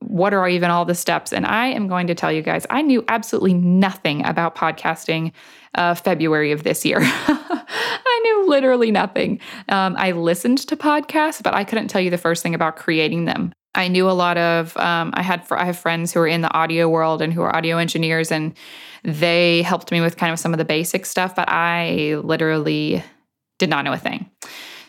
What 0.00 0.34
are 0.34 0.48
even 0.48 0.70
all 0.70 0.84
the 0.84 0.94
steps? 0.94 1.32
And 1.32 1.46
I 1.46 1.66
am 1.68 1.88
going 1.88 2.06
to 2.08 2.14
tell 2.14 2.32
you 2.32 2.42
guys, 2.42 2.66
I 2.70 2.82
knew 2.82 3.04
absolutely 3.08 3.54
nothing 3.54 4.24
about 4.24 4.54
podcasting 4.54 5.32
uh, 5.74 5.94
February 5.94 6.52
of 6.52 6.62
this 6.62 6.84
year. 6.84 6.98
I 7.02 8.20
knew 8.22 8.48
literally 8.48 8.90
nothing. 8.90 9.40
Um, 9.68 9.96
I 9.98 10.12
listened 10.12 10.58
to 10.58 10.76
podcasts, 10.76 11.42
but 11.42 11.54
I 11.54 11.64
couldn't 11.64 11.88
tell 11.88 12.00
you 12.00 12.10
the 12.10 12.18
first 12.18 12.42
thing 12.42 12.54
about 12.54 12.76
creating 12.76 13.24
them. 13.24 13.52
I 13.74 13.88
knew 13.88 14.08
a 14.08 14.12
lot 14.12 14.38
of 14.38 14.76
um, 14.76 15.12
I 15.14 15.22
had 15.22 15.44
I 15.50 15.64
have 15.64 15.78
friends 15.78 16.12
who 16.12 16.20
are 16.20 16.26
in 16.26 16.40
the 16.40 16.52
audio 16.52 16.88
world 16.88 17.22
and 17.22 17.32
who 17.32 17.42
are 17.42 17.54
audio 17.54 17.78
engineers, 17.78 18.30
and 18.30 18.54
they 19.02 19.62
helped 19.62 19.90
me 19.90 20.00
with 20.00 20.16
kind 20.16 20.32
of 20.32 20.38
some 20.38 20.52
of 20.52 20.58
the 20.58 20.64
basic 20.64 21.06
stuff. 21.06 21.34
But 21.34 21.48
I 21.48 22.16
literally 22.22 23.02
did 23.58 23.70
not 23.70 23.84
know 23.84 23.92
a 23.92 23.98
thing. 23.98 24.30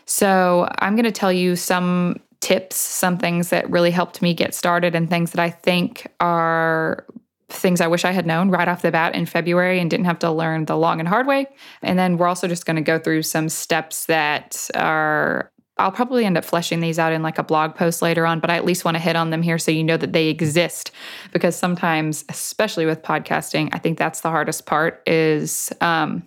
So 0.05 0.69
I'm 0.79 0.95
going 0.95 1.05
to 1.05 1.11
tell 1.11 1.33
you 1.33 1.55
some 1.55 2.19
tips, 2.41 2.75
some 2.75 3.17
things 3.17 3.49
that 3.49 3.69
really 3.69 3.91
helped 3.91 4.21
me 4.21 4.33
get 4.33 4.53
started, 4.53 4.95
and 4.95 5.09
things 5.09 5.31
that 5.31 5.41
I 5.41 5.49
think 5.49 6.07
are 6.19 7.05
things 7.49 7.79
I 7.79 7.87
wish 7.87 8.05
I 8.05 8.11
had 8.11 8.25
known 8.25 8.49
right 8.49 8.67
off 8.67 8.81
the 8.81 8.91
bat 8.91 9.15
in 9.15 9.25
February 9.25 9.79
and 9.79 9.89
didn't 9.89 10.05
have 10.05 10.19
to 10.19 10.31
learn 10.31 10.65
the 10.65 10.75
long 10.75 10.99
and 10.99 11.07
hard 11.07 11.27
way. 11.27 11.47
And 11.81 11.97
then 11.97 12.17
we're 12.17 12.27
also 12.27 12.47
just 12.47 12.65
going 12.65 12.75
to 12.75 12.81
go 12.81 12.97
through 12.97 13.23
some 13.23 13.49
steps 13.49 14.05
that 14.07 14.69
are 14.73 15.51
I'll 15.77 15.91
probably 15.91 16.25
end 16.25 16.37
up 16.37 16.45
fleshing 16.45 16.79
these 16.79 16.97
out 16.97 17.11
in 17.11 17.21
like 17.21 17.37
a 17.37 17.43
blog 17.43 17.75
post 17.75 18.01
later 18.01 18.25
on, 18.25 18.39
but 18.39 18.49
I 18.49 18.55
at 18.55 18.63
least 18.63 18.85
want 18.85 18.95
to 18.95 19.01
hit 19.01 19.15
on 19.15 19.29
them 19.29 19.41
here 19.41 19.57
so 19.57 19.71
you 19.71 19.83
know 19.83 19.97
that 19.97 20.13
they 20.13 20.27
exist. 20.27 20.91
Because 21.33 21.55
sometimes, 21.55 22.23
especially 22.29 22.85
with 22.85 23.01
podcasting, 23.01 23.69
I 23.73 23.79
think 23.79 23.97
that's 23.97 24.21
the 24.21 24.29
hardest 24.29 24.65
part 24.65 25.03
is 25.05 25.73
um, 25.81 26.23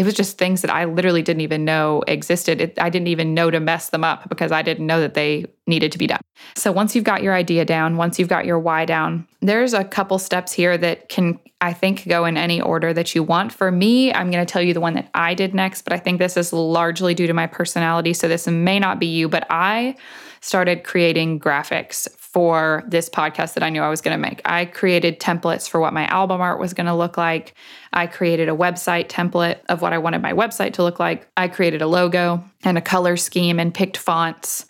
it 0.00 0.06
was 0.06 0.14
just 0.14 0.38
things 0.38 0.62
that 0.62 0.70
I 0.70 0.86
literally 0.86 1.20
didn't 1.20 1.42
even 1.42 1.66
know 1.66 2.02
existed. 2.08 2.58
It, 2.58 2.78
I 2.80 2.88
didn't 2.88 3.08
even 3.08 3.34
know 3.34 3.50
to 3.50 3.60
mess 3.60 3.90
them 3.90 4.02
up 4.02 4.30
because 4.30 4.50
I 4.50 4.62
didn't 4.62 4.86
know 4.86 4.98
that 4.98 5.12
they 5.12 5.44
needed 5.66 5.92
to 5.92 5.98
be 5.98 6.06
done. 6.06 6.22
So 6.56 6.72
once 6.72 6.96
you've 6.96 7.04
got 7.04 7.22
your 7.22 7.34
idea 7.34 7.66
down, 7.66 7.98
once 7.98 8.18
you've 8.18 8.26
got 8.26 8.46
your 8.46 8.58
why 8.58 8.86
down, 8.86 9.28
there's 9.42 9.74
a 9.74 9.84
couple 9.84 10.18
steps 10.18 10.54
here 10.54 10.78
that 10.78 11.10
can, 11.10 11.38
I 11.60 11.74
think, 11.74 12.08
go 12.08 12.24
in 12.24 12.38
any 12.38 12.62
order 12.62 12.94
that 12.94 13.14
you 13.14 13.22
want. 13.22 13.52
For 13.52 13.70
me, 13.70 14.10
I'm 14.10 14.30
going 14.30 14.44
to 14.44 14.50
tell 14.50 14.62
you 14.62 14.72
the 14.72 14.80
one 14.80 14.94
that 14.94 15.10
I 15.12 15.34
did 15.34 15.54
next, 15.54 15.82
but 15.82 15.92
I 15.92 15.98
think 15.98 16.18
this 16.18 16.38
is 16.38 16.50
largely 16.50 17.14
due 17.14 17.26
to 17.26 17.34
my 17.34 17.46
personality. 17.46 18.14
So 18.14 18.26
this 18.26 18.46
may 18.46 18.78
not 18.78 19.00
be 19.00 19.06
you, 19.06 19.28
but 19.28 19.46
I 19.50 19.96
started 20.40 20.82
creating 20.82 21.40
graphics 21.40 22.08
for 22.32 22.84
this 22.86 23.08
podcast 23.08 23.54
that 23.54 23.62
I 23.62 23.70
knew 23.70 23.82
I 23.82 23.88
was 23.88 24.00
going 24.00 24.16
to 24.16 24.28
make. 24.28 24.40
I 24.44 24.64
created 24.64 25.18
templates 25.18 25.68
for 25.68 25.80
what 25.80 25.92
my 25.92 26.06
album 26.06 26.40
art 26.40 26.60
was 26.60 26.74
going 26.74 26.86
to 26.86 26.94
look 26.94 27.16
like. 27.16 27.54
I 27.92 28.06
created 28.06 28.48
a 28.48 28.54
website 28.54 29.08
template 29.08 29.58
of 29.68 29.82
what 29.82 29.92
I 29.92 29.98
wanted 29.98 30.22
my 30.22 30.32
website 30.32 30.74
to 30.74 30.84
look 30.84 31.00
like. 31.00 31.28
I 31.36 31.48
created 31.48 31.82
a 31.82 31.88
logo 31.88 32.44
and 32.62 32.78
a 32.78 32.82
color 32.82 33.16
scheme 33.16 33.58
and 33.58 33.74
picked 33.74 33.96
fonts. 33.96 34.66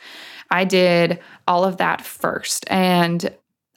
I 0.51 0.65
did 0.65 1.21
all 1.47 1.65
of 1.65 1.77
that 1.77 2.01
first. 2.01 2.65
And 2.69 3.31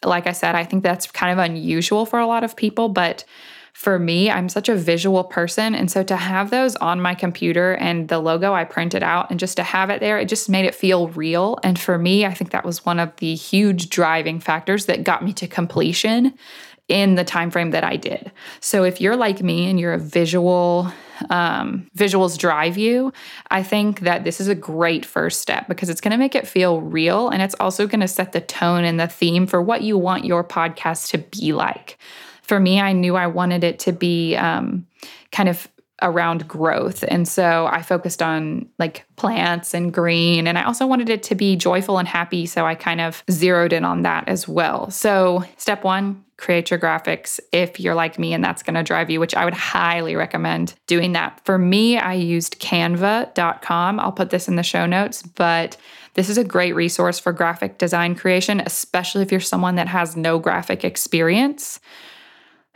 like 0.03 0.27
I 0.27 0.31
said, 0.31 0.55
I 0.55 0.63
think 0.63 0.83
that's 0.83 1.07
kind 1.07 1.37
of 1.37 1.43
unusual 1.43 2.05
for 2.05 2.19
a 2.19 2.27
lot 2.27 2.43
of 2.43 2.55
people, 2.55 2.89
but 2.89 3.25
for 3.73 3.97
me, 3.97 4.29
I'm 4.29 4.49
such 4.49 4.69
a 4.69 4.75
visual 4.75 5.23
person. 5.23 5.73
And 5.73 5.89
so 5.89 6.03
to 6.03 6.15
have 6.15 6.51
those 6.51 6.75
on 6.75 7.01
my 7.01 7.15
computer 7.15 7.73
and 7.73 8.07
the 8.07 8.19
logo 8.19 8.53
I 8.53 8.65
printed 8.65 9.01
out 9.01 9.31
and 9.31 9.39
just 9.39 9.57
to 9.57 9.63
have 9.63 9.89
it 9.89 9.99
there, 9.99 10.19
it 10.19 10.29
just 10.29 10.47
made 10.47 10.65
it 10.65 10.75
feel 10.75 11.07
real. 11.09 11.57
And 11.63 11.77
for 11.77 11.97
me, 11.97 12.25
I 12.25 12.33
think 12.33 12.51
that 12.51 12.65
was 12.65 12.85
one 12.85 12.99
of 12.99 13.15
the 13.17 13.33
huge 13.33 13.89
driving 13.89 14.39
factors 14.39 14.85
that 14.85 15.03
got 15.03 15.25
me 15.25 15.33
to 15.33 15.47
completion 15.47 16.35
in 16.87 17.15
the 17.15 17.23
time 17.23 17.49
frame 17.49 17.71
that 17.71 17.83
I 17.83 17.95
did. 17.95 18.31
So 18.59 18.83
if 18.83 19.01
you're 19.01 19.15
like 19.15 19.41
me 19.41 19.69
and 19.69 19.79
you're 19.79 19.93
a 19.93 19.99
visual 19.99 20.91
um, 21.29 21.89
visuals 21.97 22.37
drive 22.37 22.77
you, 22.77 23.11
I 23.49 23.63
think 23.63 24.01
that 24.01 24.23
this 24.23 24.39
is 24.39 24.49
a 24.49 24.55
great 24.55 25.05
first 25.05 25.41
step 25.41 25.67
because 25.67 25.89
it's 25.89 26.01
going 26.01 26.11
to 26.11 26.17
make 26.17 26.35
it 26.35 26.47
feel 26.47 26.81
real 26.81 27.29
and 27.29 27.41
it's 27.41 27.55
also 27.59 27.87
going 27.87 28.01
to 28.01 28.07
set 28.07 28.33
the 28.33 28.41
tone 28.41 28.83
and 28.83 28.99
the 28.99 29.07
theme 29.07 29.47
for 29.47 29.61
what 29.61 29.81
you 29.81 29.97
want 29.97 30.25
your 30.25 30.43
podcast 30.43 31.09
to 31.11 31.17
be 31.17 31.53
like 31.53 31.97
for 32.43 32.59
me, 32.59 32.79
I 32.79 32.93
knew 32.93 33.15
I 33.15 33.27
wanted 33.27 33.63
it 33.63 33.79
to 33.79 33.91
be 33.91 34.35
um, 34.35 34.85
kind 35.31 35.50
of 35.50 35.67
around 36.01 36.47
growth. 36.47 37.03
And 37.07 37.27
so 37.27 37.67
I 37.71 37.81
focused 37.81 38.21
on 38.21 38.67
like 38.77 39.05
plants 39.15 39.73
and 39.73 39.93
green. 39.93 40.47
And 40.47 40.57
I 40.57 40.63
also 40.63 40.85
wanted 40.85 41.09
it 41.09 41.23
to 41.23 41.35
be 41.35 41.55
joyful 41.55 41.97
and 41.97 42.07
happy. 42.07 42.45
So 42.45 42.65
I 42.65 42.75
kind 42.75 43.00
of 43.00 43.23
zeroed 43.31 43.71
in 43.73 43.85
on 43.85 44.01
that 44.01 44.27
as 44.27 44.47
well. 44.47 44.91
So, 44.91 45.45
step 45.57 45.83
one, 45.83 46.23
create 46.38 46.69
your 46.69 46.79
graphics 46.79 47.39
if 47.53 47.79
you're 47.79 47.95
like 47.95 48.19
me 48.19 48.33
and 48.33 48.43
that's 48.43 48.63
going 48.63 48.73
to 48.73 48.83
drive 48.83 49.09
you, 49.09 49.19
which 49.19 49.33
I 49.33 49.45
would 49.45 49.53
highly 49.53 50.15
recommend 50.15 50.73
doing 50.88 51.13
that. 51.13 51.39
For 51.45 51.57
me, 51.57 51.97
I 51.97 52.13
used 52.13 52.59
canva.com. 52.59 54.00
I'll 54.00 54.12
put 54.12 54.29
this 54.29 54.50
in 54.50 54.57
the 54.57 54.63
show 54.63 54.85
notes, 54.85 55.23
but 55.23 55.77
this 56.15 56.29
is 56.29 56.38
a 56.38 56.43
great 56.43 56.75
resource 56.75 57.17
for 57.17 57.31
graphic 57.31 57.77
design 57.77 58.15
creation, 58.15 58.62
especially 58.65 59.21
if 59.21 59.31
you're 59.31 59.39
someone 59.39 59.75
that 59.75 59.88
has 59.88 60.17
no 60.17 60.38
graphic 60.38 60.83
experience. 60.83 61.79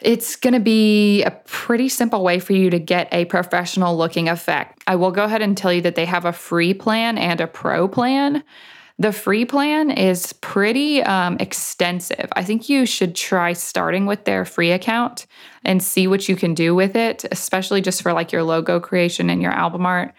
It's 0.02 0.36
going 0.36 0.54
to 0.54 0.60
be 0.60 1.24
a 1.24 1.32
pretty 1.32 1.90
simple 1.90 2.24
way 2.24 2.40
for 2.40 2.54
you 2.54 2.70
to 2.70 2.80
get 2.80 3.08
a 3.12 3.26
professional 3.26 3.98
looking 3.98 4.30
effect. 4.30 4.84
I 4.86 4.96
will 4.96 5.12
go 5.12 5.24
ahead 5.24 5.42
and 5.42 5.58
tell 5.58 5.74
you 5.74 5.82
that 5.82 5.96
they 5.96 6.06
have 6.06 6.26
a 6.26 6.34
free 6.34 6.74
plan 6.74 7.18
and 7.18 7.42
a 7.42 7.48
pro 7.48 7.88
plan. 7.88 8.44
The 9.00 9.12
free 9.12 9.46
plan 9.46 9.92
is 9.92 10.34
pretty 10.34 11.04
um, 11.04 11.38
extensive. 11.40 12.28
I 12.36 12.44
think 12.44 12.68
you 12.68 12.86
should 12.86 13.16
try 13.16 13.54
starting 13.54 14.06
with 14.06 14.26
their 14.26 14.44
free 14.46 14.72
account 14.72 15.28
and 15.64 15.82
see 15.82 16.08
what 16.08 16.28
you 16.28 16.36
can 16.36 16.54
do 16.54 16.74
with 16.74 16.96
it, 16.96 17.26
especially 17.32 17.82
just 17.82 18.02
for 18.02 18.14
like 18.14 18.32
your 18.32 18.44
logo 18.44 18.80
creation 18.80 19.30
and 19.30 19.42
your 19.42 19.52
album 19.52 19.86
art. 19.86 20.14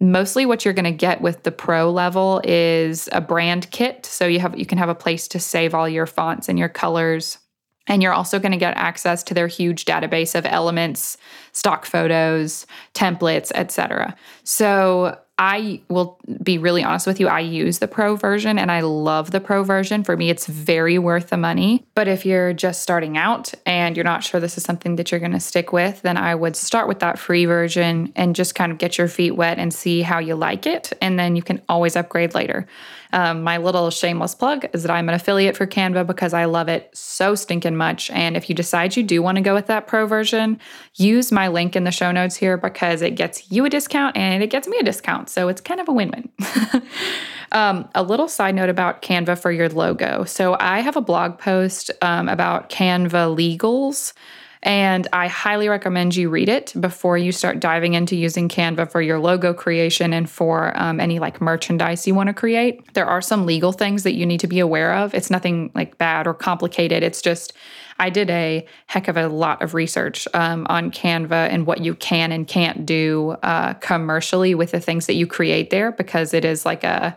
Mostly 0.00 0.44
what 0.44 0.64
you're 0.64 0.74
going 0.74 0.84
to 0.84 0.90
get 0.90 1.20
with 1.20 1.44
the 1.44 1.52
pro 1.52 1.90
level 1.90 2.40
is 2.44 3.08
a 3.12 3.20
brand 3.20 3.70
kit. 3.70 4.06
So 4.06 4.26
you 4.26 4.40
have 4.40 4.58
you 4.58 4.66
can 4.66 4.78
have 4.78 4.88
a 4.88 4.94
place 4.94 5.26
to 5.28 5.40
save 5.40 5.74
all 5.74 5.88
your 5.88 6.06
fonts 6.06 6.48
and 6.48 6.58
your 6.58 6.68
colors 6.68 7.38
and 7.86 8.02
you're 8.02 8.12
also 8.12 8.38
going 8.38 8.52
to 8.52 8.58
get 8.58 8.76
access 8.76 9.22
to 9.24 9.34
their 9.34 9.46
huge 9.46 9.84
database 9.84 10.34
of 10.34 10.46
elements, 10.46 11.16
stock 11.52 11.84
photos, 11.84 12.66
templates, 12.94 13.52
etc. 13.54 14.16
So 14.44 15.18
I 15.38 15.82
will 15.88 16.18
be 16.42 16.56
really 16.56 16.82
honest 16.82 17.06
with 17.06 17.20
you. 17.20 17.28
I 17.28 17.40
use 17.40 17.78
the 17.78 17.88
pro 17.88 18.16
version 18.16 18.58
and 18.58 18.72
I 18.72 18.80
love 18.80 19.32
the 19.32 19.40
pro 19.40 19.62
version. 19.64 20.02
For 20.02 20.16
me, 20.16 20.30
it's 20.30 20.46
very 20.46 20.98
worth 20.98 21.28
the 21.28 21.36
money. 21.36 21.84
But 21.94 22.08
if 22.08 22.24
you're 22.24 22.54
just 22.54 22.82
starting 22.82 23.18
out 23.18 23.52
and 23.66 23.96
you're 23.96 24.04
not 24.04 24.24
sure 24.24 24.40
this 24.40 24.56
is 24.56 24.64
something 24.64 24.96
that 24.96 25.10
you're 25.10 25.20
going 25.20 25.32
to 25.32 25.40
stick 25.40 25.72
with, 25.72 26.00
then 26.00 26.16
I 26.16 26.34
would 26.34 26.56
start 26.56 26.88
with 26.88 27.00
that 27.00 27.18
free 27.18 27.44
version 27.44 28.14
and 28.16 28.34
just 28.34 28.54
kind 28.54 28.72
of 28.72 28.78
get 28.78 28.96
your 28.96 29.08
feet 29.08 29.32
wet 29.32 29.58
and 29.58 29.74
see 29.74 30.00
how 30.00 30.20
you 30.20 30.36
like 30.36 30.64
it. 30.66 30.94
And 31.02 31.18
then 31.18 31.36
you 31.36 31.42
can 31.42 31.60
always 31.68 31.96
upgrade 31.96 32.34
later. 32.34 32.66
Um, 33.12 33.42
my 33.42 33.58
little 33.58 33.90
shameless 33.90 34.34
plug 34.34 34.66
is 34.72 34.82
that 34.82 34.90
I'm 34.90 35.08
an 35.08 35.14
affiliate 35.14 35.56
for 35.56 35.66
Canva 35.66 36.06
because 36.06 36.32
I 36.32 36.46
love 36.46 36.68
it 36.68 36.90
so 36.96 37.34
stinking 37.34 37.76
much. 37.76 38.10
And 38.10 38.36
if 38.36 38.48
you 38.48 38.54
decide 38.54 38.96
you 38.96 39.02
do 39.02 39.22
want 39.22 39.36
to 39.36 39.42
go 39.42 39.54
with 39.54 39.66
that 39.66 39.86
pro 39.86 40.06
version, 40.06 40.58
use 40.94 41.30
my 41.30 41.48
link 41.48 41.76
in 41.76 41.84
the 41.84 41.90
show 41.90 42.10
notes 42.10 42.36
here 42.36 42.56
because 42.56 43.02
it 43.02 43.16
gets 43.16 43.50
you 43.50 43.64
a 43.64 43.70
discount 43.70 44.16
and 44.16 44.42
it 44.42 44.48
gets 44.48 44.66
me 44.66 44.78
a 44.78 44.82
discount. 44.82 45.28
So 45.28 45.48
it's 45.48 45.60
kind 45.60 45.80
of 45.80 45.88
a 45.88 45.92
win 45.92 46.06
win. 46.10 46.82
um, 47.52 47.88
a 47.94 48.02
little 48.02 48.28
side 48.28 48.54
note 48.54 48.68
about 48.68 49.02
Canva 49.02 49.38
for 49.38 49.50
your 49.50 49.68
logo. 49.68 50.24
So 50.24 50.56
I 50.58 50.80
have 50.80 50.96
a 50.96 51.00
blog 51.00 51.38
post 51.38 51.90
um, 52.02 52.28
about 52.28 52.70
Canva 52.70 53.36
legals. 53.36 54.12
And 54.66 55.06
I 55.12 55.28
highly 55.28 55.68
recommend 55.68 56.16
you 56.16 56.28
read 56.28 56.48
it 56.48 56.74
before 56.80 57.16
you 57.16 57.30
start 57.30 57.60
diving 57.60 57.94
into 57.94 58.16
using 58.16 58.48
Canva 58.48 58.90
for 58.90 59.00
your 59.00 59.20
logo 59.20 59.54
creation 59.54 60.12
and 60.12 60.28
for 60.28 60.76
um, 60.76 60.98
any 60.98 61.20
like 61.20 61.40
merchandise 61.40 62.04
you 62.04 62.16
want 62.16 62.26
to 62.26 62.34
create. 62.34 62.92
There 62.94 63.06
are 63.06 63.22
some 63.22 63.46
legal 63.46 63.70
things 63.70 64.02
that 64.02 64.14
you 64.14 64.26
need 64.26 64.40
to 64.40 64.48
be 64.48 64.58
aware 64.58 64.92
of. 64.92 65.14
It's 65.14 65.30
nothing 65.30 65.70
like 65.76 65.98
bad 65.98 66.26
or 66.26 66.34
complicated. 66.34 67.04
It's 67.04 67.22
just, 67.22 67.52
I 68.00 68.10
did 68.10 68.28
a 68.28 68.66
heck 68.88 69.06
of 69.06 69.16
a 69.16 69.28
lot 69.28 69.62
of 69.62 69.72
research 69.72 70.26
um, 70.34 70.66
on 70.68 70.90
Canva 70.90 71.48
and 71.48 71.64
what 71.64 71.80
you 71.80 71.94
can 71.94 72.32
and 72.32 72.44
can't 72.48 72.84
do 72.84 73.36
uh, 73.44 73.74
commercially 73.74 74.56
with 74.56 74.72
the 74.72 74.80
things 74.80 75.06
that 75.06 75.14
you 75.14 75.28
create 75.28 75.70
there 75.70 75.92
because 75.92 76.34
it 76.34 76.44
is 76.44 76.66
like 76.66 76.82
a, 76.82 77.16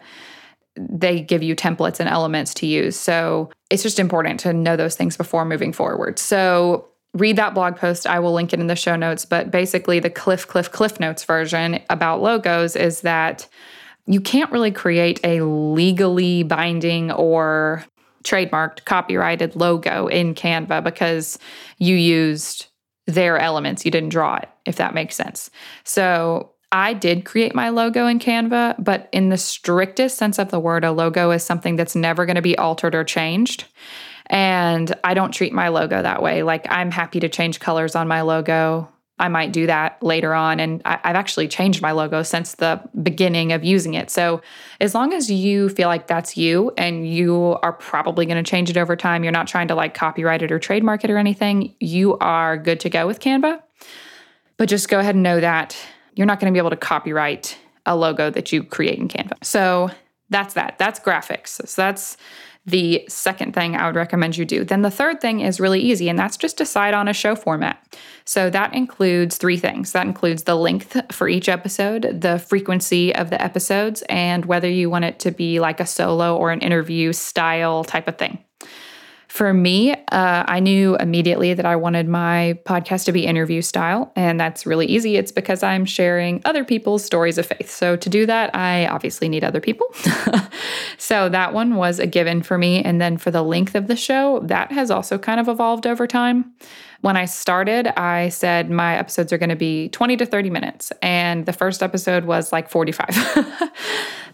they 0.77 1.19
give 1.19 1.41
you 1.41 1.55
templates 1.55 1.99
and 1.99 2.07
elements 2.07 2.53
to 2.53 2.67
use. 2.67 2.95
So 2.95 3.49
it's 3.71 3.81
just 3.81 3.97
important 3.97 4.39
to 4.41 4.53
know 4.53 4.75
those 4.75 4.95
things 4.95 5.17
before 5.17 5.45
moving 5.45 5.73
forward. 5.73 6.19
So 6.19 6.88
read 7.13 7.35
that 7.37 7.53
blog 7.53 7.75
post. 7.75 8.05
I 8.05 8.19
will 8.19 8.33
link 8.33 8.53
it 8.53 8.59
in 8.59 8.67
the 8.67 8.75
show 8.75 8.95
notes. 8.95 9.25
But 9.25 9.51
basically, 9.51 9.99
the 9.99 10.09
Cliff, 10.09 10.47
Cliff, 10.47 10.71
Cliff 10.71 10.99
Notes 10.99 11.23
version 11.23 11.81
about 11.89 12.21
logos 12.21 12.75
is 12.75 13.01
that 13.01 13.47
you 14.05 14.21
can't 14.21 14.51
really 14.51 14.71
create 14.71 15.19
a 15.23 15.41
legally 15.41 16.43
binding 16.43 17.11
or 17.11 17.85
trademarked, 18.23 18.85
copyrighted 18.85 19.55
logo 19.55 20.07
in 20.07 20.35
Canva 20.35 20.83
because 20.83 21.39
you 21.77 21.95
used 21.95 22.67
their 23.07 23.37
elements. 23.37 23.85
You 23.85 23.91
didn't 23.91 24.09
draw 24.09 24.37
it, 24.37 24.49
if 24.65 24.75
that 24.77 24.93
makes 24.93 25.15
sense. 25.15 25.49
So 25.83 26.51
I 26.71 26.93
did 26.93 27.25
create 27.25 27.55
my 27.55 27.69
logo 27.69 28.05
in 28.05 28.19
Canva, 28.19 28.83
but 28.83 29.09
in 29.11 29.29
the 29.29 29.37
strictest 29.37 30.17
sense 30.17 30.37
of 30.37 30.51
the 30.51 30.59
word, 30.59 30.83
a 30.83 30.91
logo 30.91 31.31
is 31.31 31.43
something 31.43 31.75
that's 31.75 31.95
never 31.95 32.25
going 32.25 32.35
to 32.35 32.41
be 32.41 32.57
altered 32.57 32.93
or 32.93 33.03
changed. 33.03 33.65
And 34.29 34.93
I 35.03 35.13
don't 35.13 35.31
treat 35.31 35.53
my 35.53 35.69
logo 35.69 36.01
that 36.01 36.21
way. 36.21 36.43
Like, 36.43 36.67
I'm 36.69 36.91
happy 36.91 37.19
to 37.21 37.29
change 37.29 37.59
colors 37.59 37.95
on 37.95 38.07
my 38.07 38.21
logo. 38.21 38.87
I 39.19 39.27
might 39.27 39.51
do 39.51 39.65
that 39.67 40.01
later 40.01 40.33
on. 40.33 40.59
And 40.59 40.81
I, 40.85 40.99
have 41.03 41.15
actually 41.15 41.47
changed 41.47 41.81
my 41.81 41.91
logo 41.91 42.23
since 42.23 42.55
the 42.55 42.81
beginning 43.01 43.51
of 43.51 43.63
using 43.63 43.95
it. 43.95 44.09
So, 44.09 44.41
as 44.79 44.95
long 44.95 45.13
as 45.13 45.29
you 45.29 45.69
feel 45.69 45.89
like 45.89 46.07
that's 46.07 46.37
you 46.37 46.71
and 46.77 47.07
you 47.07 47.57
are 47.61 47.73
probably 47.73 48.25
going 48.25 48.41
to 48.41 48.49
change 48.49 48.69
it 48.69 48.77
over 48.77 48.95
time, 48.95 49.23
you're 49.23 49.33
not 49.33 49.47
trying 49.47 49.67
to 49.67 49.75
like 49.75 49.93
copyright 49.93 50.41
it 50.41 50.51
or 50.51 50.59
trademark 50.59 51.03
it 51.03 51.09
or 51.09 51.17
anything, 51.17 51.75
you 51.79 52.17
are 52.19 52.57
good 52.57 52.79
to 52.81 52.89
go 52.89 53.05
with 53.05 53.19
Canva. 53.19 53.61
But 54.57 54.69
just 54.69 54.89
go 54.89 54.99
ahead 54.99 55.15
and 55.15 55.23
know 55.23 55.39
that 55.39 55.75
you're 56.15 56.27
not 56.27 56.39
going 56.39 56.51
to 56.51 56.55
be 56.55 56.59
able 56.59 56.69
to 56.69 56.77
copyright 56.77 57.57
a 57.85 57.95
logo 57.95 58.29
that 58.29 58.51
you 58.51 58.63
create 58.63 58.99
in 58.99 59.07
Canva. 59.07 59.43
So, 59.43 59.89
that's 60.29 60.53
that. 60.53 60.77
That's 60.77 60.99
graphics. 60.99 61.67
So, 61.67 61.81
that's 61.81 62.15
the 62.69 63.05
second 63.07 63.53
thing 63.53 63.75
I 63.75 63.85
would 63.85 63.95
recommend 63.95 64.37
you 64.37 64.45
do. 64.45 64.63
Then 64.63 64.81
the 64.81 64.91
third 64.91 65.21
thing 65.21 65.39
is 65.41 65.59
really 65.59 65.79
easy, 65.79 66.09
and 66.09 66.17
that's 66.17 66.37
just 66.37 66.57
decide 66.57 66.93
on 66.93 67.07
a 67.07 67.13
show 67.13 67.35
format. 67.35 67.83
So 68.25 68.49
that 68.49 68.73
includes 68.73 69.37
three 69.37 69.57
things 69.57 69.91
that 69.93 70.05
includes 70.05 70.43
the 70.43 70.55
length 70.55 70.95
for 71.11 71.27
each 71.27 71.49
episode, 71.49 72.21
the 72.21 72.39
frequency 72.39 73.13
of 73.15 73.29
the 73.29 73.41
episodes, 73.41 74.03
and 74.09 74.45
whether 74.45 74.69
you 74.69 74.89
want 74.89 75.05
it 75.05 75.19
to 75.19 75.31
be 75.31 75.59
like 75.59 75.79
a 75.79 75.85
solo 75.85 76.35
or 76.35 76.51
an 76.51 76.61
interview 76.61 77.13
style 77.13 77.83
type 77.83 78.07
of 78.07 78.17
thing. 78.17 78.39
For 79.39 79.53
me, 79.53 79.93
uh, 79.93 80.43
I 80.47 80.59
knew 80.59 80.97
immediately 80.97 81.53
that 81.53 81.65
I 81.65 81.77
wanted 81.77 82.09
my 82.09 82.59
podcast 82.65 83.05
to 83.05 83.13
be 83.13 83.25
interview 83.25 83.61
style, 83.61 84.11
and 84.17 84.37
that's 84.37 84.65
really 84.65 84.85
easy. 84.85 85.15
It's 85.15 85.31
because 85.31 85.63
I'm 85.63 85.85
sharing 85.85 86.41
other 86.43 86.65
people's 86.65 87.05
stories 87.05 87.37
of 87.37 87.45
faith. 87.45 87.71
So, 87.71 87.95
to 87.95 88.09
do 88.09 88.25
that, 88.25 88.53
I 88.53 88.85
obviously 88.87 89.29
need 89.29 89.45
other 89.45 89.61
people. 89.61 89.87
so, 90.97 91.29
that 91.29 91.53
one 91.53 91.75
was 91.75 91.99
a 91.99 92.05
given 92.05 92.43
for 92.43 92.57
me. 92.57 92.83
And 92.83 92.99
then 92.99 93.17
for 93.17 93.31
the 93.31 93.41
length 93.41 93.75
of 93.75 93.87
the 93.87 93.95
show, 93.95 94.41
that 94.41 94.73
has 94.73 94.91
also 94.91 95.17
kind 95.17 95.39
of 95.39 95.47
evolved 95.47 95.87
over 95.87 96.05
time. 96.05 96.51
When 97.01 97.15
I 97.15 97.25
started, 97.25 97.87
I 97.97 98.29
said 98.29 98.69
my 98.69 98.97
episodes 98.97 99.31
are 99.31 99.37
going 99.37 99.49
to 99.49 99.55
be 99.55 99.89
20 99.89 100.17
to 100.17 100.25
30 100.25 100.49
minutes, 100.49 100.91
and 101.01 101.45
the 101.45 101.53
first 101.53 101.81
episode 101.81 102.25
was 102.25 102.51
like 102.51 102.69
45. 102.69 103.71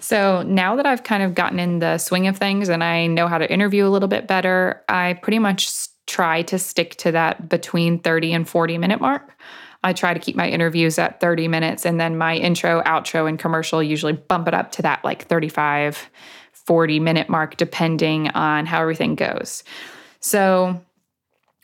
So 0.05 0.43
now 0.43 0.75
that 0.75 0.85
I've 0.85 1.01
kind 1.03 1.23
of 1.23 1.33
gotten 1.33 1.59
in 1.59 1.79
the 1.79 1.97
swing 1.97 2.27
of 2.27 2.37
things 2.37 2.69
and 2.69 2.83
I 2.83 3.07
know 3.07 3.27
how 3.27 3.39
to 3.39 3.51
interview 3.51 3.87
a 3.87 3.89
little 3.89 4.07
bit 4.07 4.27
better, 4.27 4.83
I 4.87 5.13
pretty 5.21 5.39
much 5.39 5.71
try 6.05 6.43
to 6.43 6.59
stick 6.59 6.95
to 6.97 7.11
that 7.13 7.49
between 7.49 7.97
30 7.97 8.33
and 8.33 8.47
40 8.47 8.77
minute 8.77 9.01
mark. 9.01 9.35
I 9.83 9.93
try 9.93 10.13
to 10.13 10.19
keep 10.19 10.35
my 10.35 10.47
interviews 10.47 10.99
at 10.99 11.19
30 11.19 11.47
minutes 11.47 11.85
and 11.85 11.99
then 11.99 12.17
my 12.17 12.35
intro, 12.35 12.83
outro, 12.83 13.27
and 13.27 13.39
commercial 13.39 13.81
usually 13.81 14.13
bump 14.13 14.47
it 14.47 14.53
up 14.53 14.71
to 14.73 14.81
that 14.83 15.03
like 15.03 15.27
35, 15.27 16.09
40 16.51 16.99
minute 16.99 17.27
mark, 17.27 17.57
depending 17.57 18.29
on 18.29 18.67
how 18.67 18.81
everything 18.81 19.15
goes. 19.15 19.63
So 20.19 20.81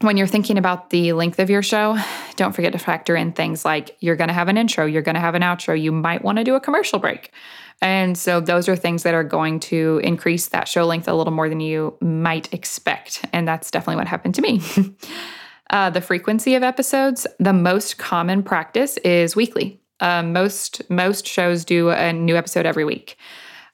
when 0.01 0.17
you're 0.17 0.27
thinking 0.27 0.58
about 0.58 0.89
the 0.89 1.13
length 1.13 1.39
of 1.39 1.50
your 1.50 1.62
show, 1.62 1.98
don't 2.36 2.53
forget 2.53 2.74
to 2.74 2.79
factor 2.79 3.15
in 3.15 3.31
things 3.31 3.63
like 3.63 3.96
you're 4.00 4.15
going 4.15 4.27
to 4.27 4.34
have 4.34 4.48
an 4.48 4.58
intro, 4.58 4.86
you're 4.86 5.01
going 5.01 5.15
to 5.15 5.22
have 5.22 5.36
an 5.36 5.41
outro, 5.41 5.79
you 5.79 5.91
might 5.91 6.24
want 6.24 6.38
to 6.38 6.43
do 6.43 6.55
a 6.55 6.60
commercial 6.60 7.00
break. 7.00 7.31
And 7.81 8.17
so 8.17 8.39
those 8.39 8.70
are 8.70 8.75
things 8.75 9.03
that 9.03 9.13
are 9.13 9.24
going 9.24 9.60
to 9.62 10.00
increase 10.03 10.48
that 10.50 10.67
show 10.67 10.86
length 10.86 11.08
a 11.08 11.13
little 11.13 11.34
more 11.34 11.50
than 11.50 11.60
you 11.60 11.98
might 12.00 12.53
expect. 12.53 13.25
And 13.34 13.48
that's 13.48 13.72
definitely 13.72 13.96
what 13.96 14.08
happened 14.08 14.36
to 14.36 14.41
me. 14.41 14.62
uh, 15.72 15.89
the 15.89 16.01
frequency 16.01 16.53
of 16.55 16.63
episodes, 16.63 17.25
the 17.39 17.53
most 17.53 17.98
common 17.98 18.43
practice 18.43 18.98
is 18.98 19.36
weekly. 19.36 19.79
Uh, 20.00 20.24
most 20.24 20.81
most 20.89 21.27
shows 21.27 21.63
do 21.63 21.89
a 21.89 22.12
new 22.12 22.36
episode 22.36 22.65
every 22.65 22.84
week. 22.84 23.17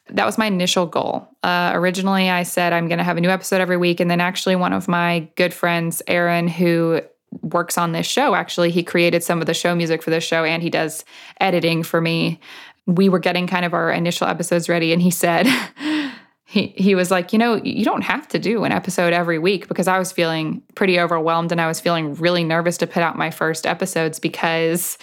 That 0.09 0.25
was 0.25 0.37
my 0.37 0.45
initial 0.45 0.85
goal. 0.85 1.27
Uh, 1.43 1.71
originally, 1.73 2.29
I 2.29 2.43
said 2.43 2.73
I'm 2.73 2.87
going 2.87 2.97
to 2.97 3.03
have 3.03 3.17
a 3.17 3.21
new 3.21 3.29
episode 3.29 3.61
every 3.61 3.77
week, 3.77 3.99
and 3.99 4.09
then 4.09 4.21
actually, 4.21 4.55
one 4.55 4.73
of 4.73 4.87
my 4.87 5.27
good 5.35 5.53
friends, 5.53 6.01
Aaron, 6.07 6.47
who 6.47 7.01
works 7.41 7.77
on 7.77 7.91
this 7.91 8.07
show, 8.07 8.35
actually, 8.35 8.71
he 8.71 8.83
created 8.83 9.23
some 9.23 9.41
of 9.41 9.47
the 9.47 9.53
show 9.53 9.75
music 9.75 10.01
for 10.01 10.09
this 10.09 10.23
show, 10.23 10.43
and 10.43 10.63
he 10.63 10.69
does 10.69 11.03
editing 11.39 11.83
for 11.83 12.01
me 12.01 12.39
we 12.87 13.09
were 13.09 13.19
getting 13.19 13.47
kind 13.47 13.65
of 13.65 13.73
our 13.73 13.91
initial 13.91 14.27
episodes 14.27 14.69
ready 14.69 14.93
and 14.93 15.01
he 15.01 15.11
said 15.11 15.45
he 16.45 16.67
he 16.67 16.95
was 16.95 17.11
like, 17.11 17.33
"You 17.33 17.39
know, 17.39 17.55
you 17.55 17.83
don't 17.83 18.03
have 18.03 18.27
to 18.29 18.39
do 18.39 18.63
an 18.63 18.71
episode 18.71 19.11
every 19.11 19.37
week 19.37 19.67
because 19.67 19.87
I 19.87 19.99
was 19.99 20.13
feeling 20.13 20.63
pretty 20.75 20.97
overwhelmed 20.97 21.51
and 21.51 21.59
I 21.59 21.67
was 21.67 21.81
feeling 21.81 22.15
really 22.15 22.45
nervous 22.45 22.77
to 22.77 22.87
put 22.87 23.03
out 23.03 23.17
my 23.17 23.29
first 23.29 23.67
episodes 23.67 24.17
because 24.17 24.97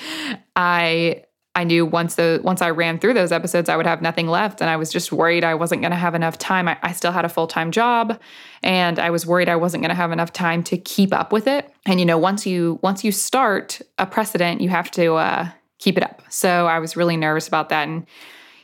I 0.56 1.25
I 1.56 1.64
knew 1.64 1.87
once 1.87 2.16
the 2.16 2.40
once 2.42 2.61
I 2.61 2.70
ran 2.70 2.99
through 2.99 3.14
those 3.14 3.30
episodes, 3.30 3.68
I 3.68 3.76
would 3.76 3.87
have 3.87 4.02
nothing 4.02 4.26
left, 4.26 4.61
and 4.61 4.68
I 4.68 4.76
was 4.76 4.90
just 4.90 5.12
worried 5.12 5.44
I 5.44 5.54
wasn't 5.54 5.82
going 5.82 5.92
to 5.92 5.96
have 5.96 6.14
enough 6.14 6.37
time. 6.37 6.66
I, 6.66 6.76
I, 6.82 6.92
still 6.92 7.12
had 7.12 7.25
a 7.25 7.28
full 7.28 7.46
time 7.46 7.70
job, 7.70 8.20
and 8.62 8.99
I 8.99 9.11
was 9.11 9.25
worried 9.25 9.49
I 9.49 9.56
wasn't 9.56 9.82
going 9.82 9.90
to 9.90 9.94
have 9.94 10.11
enough 10.11 10.32
time 10.32 10.64
to 10.64 10.76
keep 10.76 11.12
up 11.12 11.32
with 11.32 11.46
it. 11.46 11.73
And 11.87 12.00
you 12.00 12.06
know, 12.06 12.18
once 12.18 12.44
you 12.44 12.80
once 12.82 13.04
you 13.04 13.12
start 13.12 13.80
a 13.99 14.06
precedent, 14.06 14.61
you 14.61 14.68
have 14.68 14.90
to 14.92 15.14
uh, 15.14 15.49
keep 15.78 15.96
it 15.96 16.02
up. 16.02 16.23
So 16.28 16.66
I 16.66 16.80
was 16.80 16.96
really 16.96 17.16
nervous 17.16 17.46
about 17.46 17.68
that. 17.68 17.87
And 17.87 18.06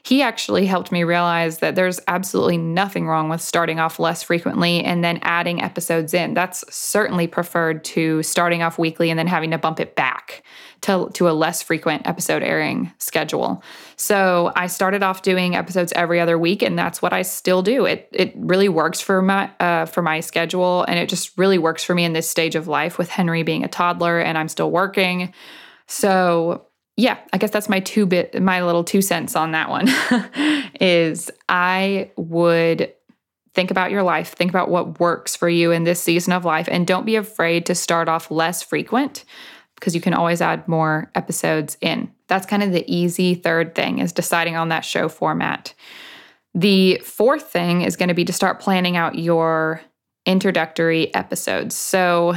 he 0.02 0.23
actually 0.23 0.66
helped 0.66 0.90
me 0.90 1.04
realize 1.04 1.59
that 1.59 1.75
there's 1.75 2.00
absolutely 2.09 2.59
nothing 2.59 3.07
wrong 3.07 3.29
with 3.29 3.40
starting 3.40 3.79
off 3.79 3.98
less 3.98 4.22
frequently 4.22 4.83
and 4.83 5.05
then 5.05 5.18
adding 5.22 5.62
episodes 5.62 6.14
in. 6.14 6.35
That's 6.35 6.64
certainly 6.74 7.27
preferred 7.27 7.85
to 7.85 8.22
starting 8.22 8.62
off 8.62 8.79
weekly 8.79 9.11
and 9.11 9.18
then 9.18 9.27
having 9.27 9.51
to 9.51 9.59
bump 9.59 9.81
it 9.81 9.94
back 9.96 10.42
to, 10.83 11.11
to 11.12 11.29
a 11.29 11.33
less 11.33 11.62
frequent 11.62 12.07
episode 12.07 12.42
airing 12.42 12.90
schedule. 12.98 13.62
So 13.96 14.51
I 14.57 14.66
started 14.66 15.03
off 15.03 15.20
doing 15.20 15.55
episodes 15.55 15.92
every 15.94 16.20
other 16.20 16.38
week, 16.38 16.62
and 16.62 16.79
that's 16.79 17.03
what 17.03 17.12
I 17.12 17.20
still 17.22 17.62
do. 17.62 17.85
It 17.85 18.09
it 18.12 18.33
really 18.35 18.70
works 18.70 19.01
for 19.01 19.20
my 19.20 19.51
uh, 19.61 19.85
for 19.85 20.01
my 20.01 20.20
schedule, 20.20 20.85
and 20.85 20.98
it 20.98 21.11
just 21.11 21.37
really 21.37 21.59
works 21.59 21.85
for 21.85 21.94
me 21.94 22.05
in 22.05 22.14
this 22.14 22.31
stage 22.31 22.55
of 22.55 22.66
life 22.66 22.96
with 22.96 23.11
Henry 23.11 23.42
being 23.42 23.64
a 23.64 23.68
toddler 23.68 24.18
and 24.18 24.38
I'm 24.38 24.48
still 24.48 24.70
working. 24.70 25.33
So 25.87 26.66
yeah, 26.96 27.18
I 27.33 27.38
guess 27.38 27.50
that's 27.50 27.68
my 27.68 27.81
two 27.81 28.07
bit, 28.07 28.40
my 28.42 28.62
little 28.62 28.85
two 28.85 29.03
cents 29.03 29.37
on 29.37 29.53
that 29.53 29.70
one 29.70 29.88
is 30.81 31.31
I 31.48 32.11
would 32.16 32.92
think 33.55 33.70
about 33.70 33.90
your 33.90 34.03
life, 34.03 34.33
think 34.33 34.50
about 34.50 34.70
what 34.70 35.00
works 35.00 35.35
for 35.35 35.48
you 35.48 35.72
in 35.72 35.85
this 35.85 36.00
season 36.00 36.33
of 36.33 36.44
life, 36.44 36.68
and 36.70 36.87
don't 36.87 37.07
be 37.07 37.16
afraid 37.16 37.66
to 37.66 37.74
start 37.74 38.09
off 38.09 38.31
less 38.31 38.62
frequent 38.62 39.24
because 39.74 39.94
you 39.94 40.00
can 40.00 40.14
always 40.14 40.42
add 40.42 40.68
more 40.68 41.11
episodes 41.14 41.76
in. 41.81 42.12
That's 42.29 42.46
kind 42.46 42.62
of 42.62 42.72
the 42.72 42.85
easy 42.92 43.35
third 43.35 43.74
thing 43.74 43.98
is 43.98 44.12
deciding 44.12 44.57
on 44.57 44.68
that 44.68 44.85
show 44.85 45.09
format. 45.09 45.74
The 46.55 46.98
fourth 46.98 47.50
thing 47.50 47.83
is 47.83 47.96
going 47.96 48.09
to 48.09 48.14
be 48.14 48.24
to 48.26 48.33
start 48.33 48.61
planning 48.61 48.96
out 48.96 49.18
your 49.18 49.81
introductory 50.26 51.14
episodes. 51.14 51.74
So, 51.74 52.35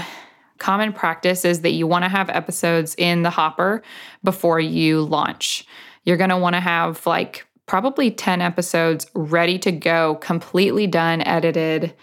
common 0.64 0.94
practice 0.94 1.44
is 1.44 1.60
that 1.60 1.72
you 1.72 1.86
want 1.86 2.06
to 2.06 2.10
have 2.10 2.30
episodes 2.30 2.96
in 2.98 3.24
the 3.24 3.30
hopper 3.30 3.84
before 4.24 4.62
you 4.62 5.02
launch. 5.02 5.66
You're 6.06 6.16
going 6.16 6.30
to 6.30 6.38
want 6.38 6.56
to 6.56 6.62
have 6.62 7.06
like 7.06 7.46
probably 7.66 8.10
10 8.10 8.42
episodes 8.42 9.06
ready 9.14 9.60
to 9.60 9.74
go, 9.74 10.16
completely 10.16 10.88
done, 10.88 11.22
edited, 11.22 11.94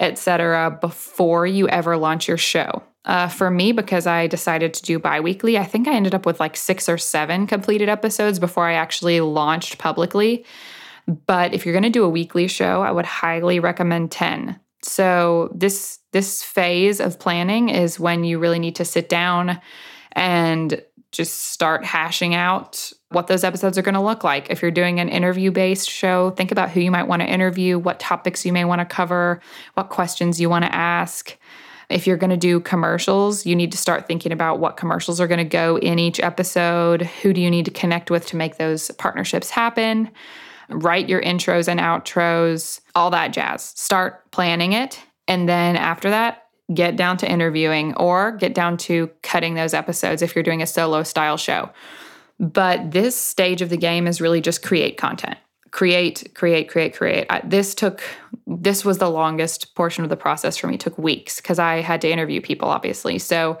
etc. 0.00 0.76
before 0.82 1.46
you 1.46 1.66
ever 1.70 1.96
launch 1.96 2.28
your 2.28 2.36
show. 2.36 2.82
Uh, 3.06 3.28
for 3.28 3.50
me, 3.50 3.72
because 3.72 4.06
I 4.06 4.26
decided 4.26 4.74
to 4.74 4.82
do 4.82 4.98
biweekly, 4.98 5.56
I 5.56 5.64
think 5.64 5.88
I 5.88 5.94
ended 5.94 6.14
up 6.14 6.26
with 6.26 6.38
like 6.40 6.58
six 6.58 6.90
or 6.90 6.98
seven 6.98 7.46
completed 7.46 7.88
episodes 7.88 8.38
before 8.38 8.66
I 8.66 8.74
actually 8.74 9.22
launched 9.22 9.78
publicly. 9.78 10.44
But 11.26 11.54
if 11.54 11.64
you're 11.64 11.74
going 11.74 11.84
to 11.84 11.90
do 11.90 12.04
a 12.04 12.08
weekly 12.10 12.48
show, 12.48 12.82
I 12.82 12.90
would 12.90 13.06
highly 13.06 13.60
recommend 13.60 14.10
10. 14.10 14.60
So 14.82 15.50
this 15.54 16.00
this 16.14 16.42
phase 16.42 17.00
of 17.00 17.18
planning 17.18 17.68
is 17.68 17.98
when 17.98 18.22
you 18.24 18.38
really 18.38 18.60
need 18.60 18.76
to 18.76 18.84
sit 18.84 19.08
down 19.08 19.60
and 20.12 20.80
just 21.10 21.50
start 21.50 21.84
hashing 21.84 22.34
out 22.34 22.92
what 23.10 23.26
those 23.26 23.42
episodes 23.42 23.76
are 23.76 23.82
going 23.82 23.94
to 23.96 24.00
look 24.00 24.22
like. 24.22 24.48
If 24.48 24.62
you're 24.62 24.70
doing 24.70 25.00
an 25.00 25.08
interview 25.08 25.50
based 25.50 25.90
show, 25.90 26.30
think 26.30 26.52
about 26.52 26.70
who 26.70 26.80
you 26.80 26.90
might 26.90 27.08
want 27.08 27.22
to 27.22 27.28
interview, 27.28 27.78
what 27.78 27.98
topics 27.98 28.46
you 28.46 28.52
may 28.52 28.64
want 28.64 28.80
to 28.80 28.84
cover, 28.84 29.40
what 29.74 29.90
questions 29.90 30.40
you 30.40 30.48
want 30.48 30.64
to 30.64 30.74
ask. 30.74 31.36
If 31.90 32.06
you're 32.06 32.16
going 32.16 32.30
to 32.30 32.36
do 32.36 32.60
commercials, 32.60 33.44
you 33.44 33.56
need 33.56 33.72
to 33.72 33.78
start 33.78 34.06
thinking 34.06 34.32
about 34.32 34.60
what 34.60 34.76
commercials 34.76 35.20
are 35.20 35.26
going 35.26 35.38
to 35.38 35.44
go 35.44 35.78
in 35.78 35.98
each 35.98 36.20
episode. 36.20 37.02
Who 37.02 37.32
do 37.32 37.40
you 37.40 37.50
need 37.50 37.66
to 37.66 37.70
connect 37.70 38.08
with 38.08 38.26
to 38.28 38.36
make 38.36 38.56
those 38.56 38.90
partnerships 38.92 39.50
happen? 39.50 40.10
write 40.68 41.08
your 41.08 41.22
intros 41.22 41.68
and 41.68 41.80
outros, 41.80 42.80
all 42.94 43.10
that 43.10 43.32
jazz. 43.32 43.62
Start 43.76 44.30
planning 44.30 44.72
it. 44.72 44.98
And 45.28 45.48
then 45.48 45.76
after 45.76 46.10
that, 46.10 46.46
get 46.72 46.96
down 46.96 47.16
to 47.18 47.30
interviewing 47.30 47.94
or 47.96 48.32
get 48.32 48.54
down 48.54 48.76
to 48.76 49.10
cutting 49.22 49.54
those 49.54 49.74
episodes 49.74 50.22
if 50.22 50.34
you're 50.34 50.44
doing 50.44 50.62
a 50.62 50.66
solo 50.66 51.02
style 51.02 51.36
show. 51.36 51.70
But 52.40 52.90
this 52.90 53.16
stage 53.16 53.62
of 53.62 53.68
the 53.68 53.76
game 53.76 54.06
is 54.06 54.20
really 54.20 54.40
just 54.40 54.62
create 54.62 54.96
content. 54.96 55.36
Create, 55.70 56.32
create, 56.34 56.68
create, 56.68 56.94
create. 56.94 57.26
I, 57.30 57.40
this 57.44 57.74
took, 57.74 58.02
this 58.46 58.84
was 58.84 58.98
the 58.98 59.10
longest 59.10 59.74
portion 59.74 60.04
of 60.04 60.10
the 60.10 60.16
process 60.16 60.56
for 60.56 60.68
me. 60.68 60.74
It 60.74 60.80
took 60.80 60.96
weeks 60.96 61.40
because 61.40 61.58
I 61.58 61.80
had 61.80 62.00
to 62.02 62.10
interview 62.10 62.40
people, 62.40 62.68
obviously. 62.68 63.18
So, 63.18 63.58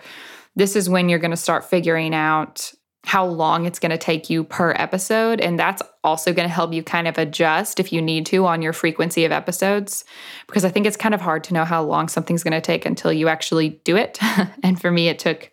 this 0.56 0.76
is 0.76 0.88
when 0.88 1.08
you're 1.08 1.18
going 1.18 1.32
to 1.32 1.36
start 1.36 1.64
figuring 1.64 2.14
out 2.14 2.72
how 3.04 3.26
long 3.26 3.66
it's 3.66 3.78
going 3.78 3.90
to 3.90 3.98
take 3.98 4.30
you 4.30 4.44
per 4.44 4.72
episode. 4.76 5.40
And 5.40 5.58
that's 5.58 5.82
also 6.02 6.32
going 6.32 6.48
to 6.48 6.54
help 6.54 6.72
you 6.72 6.82
kind 6.82 7.06
of 7.06 7.18
adjust 7.18 7.78
if 7.78 7.92
you 7.92 8.00
need 8.00 8.26
to 8.26 8.46
on 8.46 8.62
your 8.62 8.72
frequency 8.72 9.24
of 9.24 9.32
episodes. 9.32 10.04
Because 10.46 10.64
I 10.64 10.70
think 10.70 10.86
it's 10.86 10.96
kind 10.96 11.14
of 11.14 11.20
hard 11.20 11.44
to 11.44 11.54
know 11.54 11.64
how 11.64 11.82
long 11.82 12.08
something's 12.08 12.42
going 12.42 12.52
to 12.52 12.60
take 12.60 12.86
until 12.86 13.12
you 13.12 13.28
actually 13.28 13.80
do 13.84 13.96
it. 13.96 14.18
and 14.62 14.80
for 14.80 14.90
me, 14.90 15.08
it 15.08 15.18
took 15.18 15.50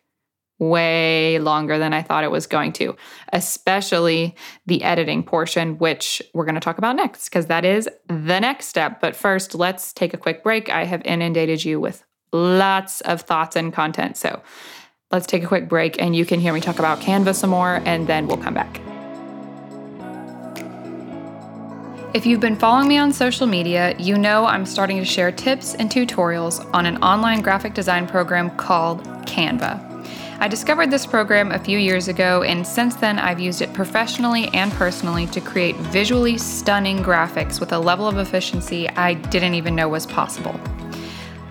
way 0.60 1.40
longer 1.40 1.80
than 1.80 1.92
I 1.92 2.04
thought 2.04 2.24
it 2.24 2.32
was 2.32 2.46
going 2.46 2.72
to, 2.74 2.96
especially 3.34 4.36
the 4.68 4.84
editing 4.84 5.24
portion, 5.24 5.80
which 5.80 6.22
we're 6.34 6.46
going 6.46 6.56
to 6.56 6.62
talk 6.62 6.78
about 6.78 6.96
next, 6.96 7.30
because 7.30 7.48
that 7.48 7.66
is 7.66 7.90
the 8.08 8.40
next 8.40 8.68
step. 8.68 9.02
But 9.02 9.16
first, 9.16 9.56
let's 9.56 9.92
take 9.92 10.14
a 10.14 10.18
quick 10.18 10.44
break. 10.44 10.70
I 10.70 10.86
have 10.86 11.02
inundated 11.04 11.66
you 11.66 11.80
with 11.80 12.04
lots 12.32 13.02
of 13.02 13.22
thoughts 13.22 13.56
and 13.56 13.74
content. 13.74 14.18
So 14.18 14.42
Let's 15.12 15.28
take 15.28 15.43
a 15.43 15.47
quick 15.47 15.67
break 15.67 16.02
and 16.02 16.15
you 16.15 16.26
can 16.26 16.39
hear 16.39 16.54
me 16.54 16.62
talk 16.62 16.80
about 16.80 17.02
Canva 17.02 17.36
some 17.36 17.50
more, 17.50 17.82
and 17.86 18.08
then 18.08 18.28
we'll 18.28 18.38
come 18.38 18.54
back. 18.54 18.80
If 22.13 22.26
you've 22.26 22.39
been 22.39 22.56
following 22.56 22.88
me 22.88 22.97
on 22.97 23.12
social 23.12 23.45
media, 23.45 23.95
you 23.97 24.17
know 24.17 24.45
I'm 24.45 24.65
starting 24.65 24.97
to 25.00 25.06
share 25.06 25.32
tips 25.32 25.76
and 25.76 25.89
tutorials 25.89 26.65
on 26.74 26.86
an 26.86 27.02
online 27.04 27.41
graphic 27.41 27.74
design 27.74 28.08
program 28.08 28.50
called 28.52 29.04
Canva. 29.26 29.88
I 30.39 30.47
discovered 30.47 30.91
this 30.91 31.06
program 31.06 31.52
a 31.52 31.60
few 31.60 31.78
years 31.78 32.08
ago, 32.08 32.43
and 32.43 32.65
since 32.65 32.95
then 32.95 33.19
I've 33.19 33.39
used 33.39 33.62
it 33.62 33.74
professionally 33.74 34.47
and 34.54 34.71
personally 34.71 35.28
to 35.28 35.39
create 35.39 35.76
visually 35.76 36.38
stunning 36.38 37.04
graphics 37.04 37.60
with 37.60 37.74
a 37.74 37.80
level 37.80 38.08
of 38.08 38.17
efficiency 38.17 38.89
I 38.89 39.13
didn't 39.13 39.56
even 39.56 39.76
know 39.76 39.88
was 39.88 40.06
possible. 40.06 40.60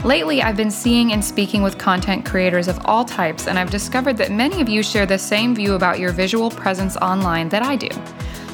Lately, 0.05 0.41
I've 0.41 0.57
been 0.57 0.71
seeing 0.71 1.13
and 1.13 1.23
speaking 1.23 1.63
with 1.63 1.77
content 1.77 2.25
creators 2.25 2.69
of 2.69 2.79
all 2.87 3.05
types, 3.05 3.47
and 3.47 3.59
I've 3.59 3.71
discovered 3.71 4.17
that 4.17 4.33
many 4.33 4.63
of 4.63 4.69
you 4.69 4.83
share 4.83 5.05
the 5.05 5.19
same 5.19 5.55
view 5.55 5.75
about 5.75 5.99
your 5.99 6.11
visual 6.11 6.51
presence 6.51 6.97
online 6.97 7.51
that 7.51 7.63
I 7.63 7.77
do. 7.77 7.89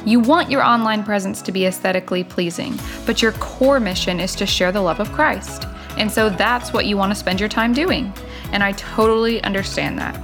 You 0.05 0.19
want 0.19 0.51
your 0.51 0.61
online 0.61 1.05
presence 1.05 1.41
to 1.43 1.53
be 1.53 1.65
aesthetically 1.65 2.25
pleasing, 2.25 2.77
but 3.05 3.21
your 3.21 3.31
core 3.33 3.79
mission 3.79 4.19
is 4.19 4.35
to 4.35 4.45
share 4.45 4.73
the 4.73 4.81
love 4.81 4.99
of 4.99 5.09
Christ. 5.13 5.65
And 5.97 6.11
so 6.11 6.29
that's 6.29 6.73
what 6.73 6.85
you 6.85 6.97
want 6.97 7.13
to 7.13 7.15
spend 7.15 7.39
your 7.39 7.47
time 7.47 7.71
doing. 7.71 8.11
And 8.51 8.61
I 8.61 8.73
totally 8.73 9.41
understand 9.43 9.97
that. 9.99 10.21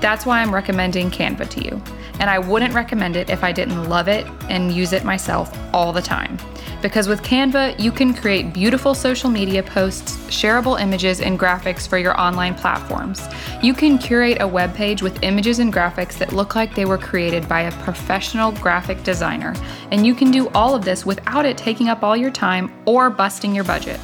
That's 0.00 0.24
why 0.24 0.40
I'm 0.40 0.54
recommending 0.54 1.10
Canva 1.10 1.46
to 1.50 1.62
you. 1.62 1.82
And 2.20 2.30
I 2.30 2.38
wouldn't 2.38 2.74
recommend 2.74 3.16
it 3.16 3.30
if 3.30 3.42
I 3.42 3.52
didn't 3.52 3.88
love 3.88 4.08
it 4.08 4.26
and 4.48 4.72
use 4.72 4.92
it 4.92 5.04
myself 5.04 5.56
all 5.72 5.92
the 5.92 6.02
time. 6.02 6.38
Because 6.84 7.08
with 7.08 7.22
Canva, 7.22 7.80
you 7.80 7.90
can 7.90 8.12
create 8.12 8.52
beautiful 8.52 8.94
social 8.94 9.30
media 9.30 9.62
posts, 9.62 10.18
shareable 10.26 10.78
images, 10.78 11.22
and 11.22 11.40
graphics 11.40 11.88
for 11.88 11.96
your 11.96 12.20
online 12.20 12.54
platforms. 12.54 13.26
You 13.62 13.72
can 13.72 13.96
curate 13.96 14.42
a 14.42 14.46
web 14.46 14.74
page 14.74 15.00
with 15.00 15.22
images 15.22 15.60
and 15.60 15.72
graphics 15.72 16.18
that 16.18 16.34
look 16.34 16.54
like 16.54 16.74
they 16.74 16.84
were 16.84 16.98
created 16.98 17.48
by 17.48 17.62
a 17.62 17.72
professional 17.82 18.52
graphic 18.52 19.02
designer. 19.02 19.54
And 19.92 20.06
you 20.06 20.14
can 20.14 20.30
do 20.30 20.50
all 20.50 20.74
of 20.74 20.84
this 20.84 21.06
without 21.06 21.46
it 21.46 21.56
taking 21.56 21.88
up 21.88 22.02
all 22.02 22.18
your 22.18 22.30
time 22.30 22.70
or 22.84 23.08
busting 23.08 23.54
your 23.54 23.64
budget. 23.64 23.98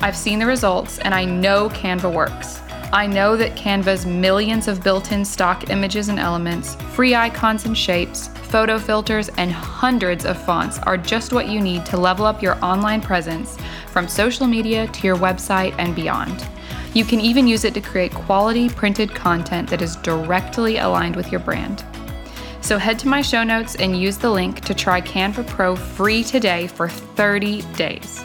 I've 0.00 0.16
seen 0.16 0.38
the 0.38 0.46
results 0.46 0.98
and 1.00 1.12
I 1.12 1.24
know 1.24 1.70
Canva 1.70 2.12
works. 2.12 2.60
I 2.92 3.08
know 3.08 3.36
that 3.36 3.56
Canva's 3.56 4.06
millions 4.06 4.68
of 4.68 4.82
built 4.82 5.10
in 5.10 5.24
stock 5.24 5.70
images 5.70 6.08
and 6.08 6.20
elements, 6.20 6.76
free 6.92 7.16
icons 7.16 7.64
and 7.64 7.76
shapes, 7.76 8.28
photo 8.28 8.78
filters, 8.78 9.28
and 9.36 9.50
hundreds 9.50 10.24
of 10.24 10.40
fonts 10.40 10.78
are 10.80 10.96
just 10.96 11.32
what 11.32 11.48
you 11.48 11.60
need 11.60 11.84
to 11.86 11.96
level 11.96 12.24
up 12.24 12.40
your 12.40 12.64
online 12.64 13.00
presence 13.00 13.58
from 13.88 14.06
social 14.06 14.46
media 14.46 14.86
to 14.88 15.06
your 15.06 15.16
website 15.16 15.74
and 15.78 15.96
beyond. 15.96 16.46
You 16.94 17.04
can 17.04 17.20
even 17.20 17.48
use 17.48 17.64
it 17.64 17.74
to 17.74 17.80
create 17.80 18.14
quality 18.14 18.68
printed 18.68 19.12
content 19.12 19.68
that 19.70 19.82
is 19.82 19.96
directly 19.96 20.78
aligned 20.78 21.16
with 21.16 21.32
your 21.32 21.40
brand. 21.40 21.84
So 22.60 22.78
head 22.78 22.98
to 23.00 23.08
my 23.08 23.20
show 23.20 23.42
notes 23.42 23.74
and 23.74 24.00
use 24.00 24.16
the 24.16 24.30
link 24.30 24.60
to 24.60 24.74
try 24.74 25.00
Canva 25.00 25.46
Pro 25.48 25.74
free 25.74 26.22
today 26.22 26.68
for 26.68 26.88
30 26.88 27.62
days. 27.74 28.24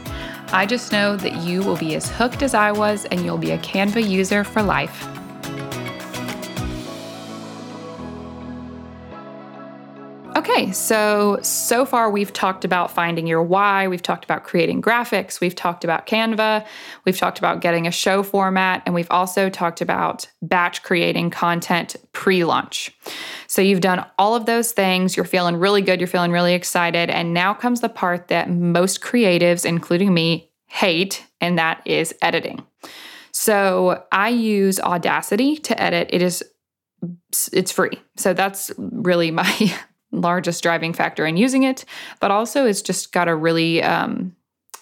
I 0.53 0.65
just 0.65 0.91
know 0.91 1.15
that 1.15 1.37
you 1.37 1.63
will 1.63 1.77
be 1.77 1.95
as 1.95 2.09
hooked 2.09 2.43
as 2.43 2.53
I 2.53 2.73
was 2.73 3.05
and 3.05 3.23
you'll 3.23 3.37
be 3.37 3.51
a 3.51 3.57
Canva 3.59 4.05
user 4.07 4.43
for 4.43 4.61
life. 4.61 5.07
Okay, 10.41 10.71
so 10.71 11.37
so 11.43 11.85
far 11.85 12.09
we've 12.09 12.33
talked 12.33 12.65
about 12.65 12.89
finding 12.89 13.27
your 13.27 13.43
why, 13.43 13.87
we've 13.87 14.01
talked 14.01 14.23
about 14.23 14.43
creating 14.43 14.81
graphics, 14.81 15.39
we've 15.39 15.53
talked 15.53 15.83
about 15.83 16.07
Canva, 16.07 16.65
we've 17.05 17.19
talked 17.19 17.37
about 17.37 17.61
getting 17.61 17.85
a 17.85 17.91
show 17.91 18.23
format, 18.23 18.81
and 18.87 18.95
we've 18.95 19.11
also 19.11 19.51
talked 19.51 19.81
about 19.81 20.25
batch 20.41 20.81
creating 20.81 21.29
content 21.29 21.95
pre 22.11 22.43
launch. 22.43 22.91
So 23.45 23.61
you've 23.61 23.81
done 23.81 24.03
all 24.17 24.33
of 24.33 24.47
those 24.47 24.71
things, 24.71 25.15
you're 25.15 25.25
feeling 25.25 25.57
really 25.57 25.83
good, 25.83 25.99
you're 25.99 26.07
feeling 26.07 26.31
really 26.31 26.55
excited, 26.55 27.11
and 27.11 27.35
now 27.35 27.53
comes 27.53 27.81
the 27.81 27.87
part 27.87 28.29
that 28.29 28.49
most 28.49 28.99
creatives, 28.99 29.63
including 29.63 30.11
me, 30.11 30.49
hate, 30.65 31.23
and 31.39 31.59
that 31.59 31.83
is 31.85 32.15
editing. 32.19 32.65
So 33.31 34.05
I 34.11 34.29
use 34.29 34.79
Audacity 34.79 35.57
to 35.57 35.79
edit. 35.79 36.09
It 36.11 36.23
is 36.23 36.43
it's 37.53 37.71
free. 37.71 38.01
So 38.17 38.33
that's 38.33 38.71
really 38.77 39.29
my 39.31 39.71
largest 40.11 40.63
driving 40.63 40.93
factor 40.93 41.25
in 41.25 41.37
using 41.37 41.63
it, 41.63 41.85
but 42.19 42.31
also 42.31 42.65
it's 42.65 42.81
just 42.81 43.11
got 43.11 43.27
a 43.27 43.35
really 43.35 43.81
um, 43.81 44.35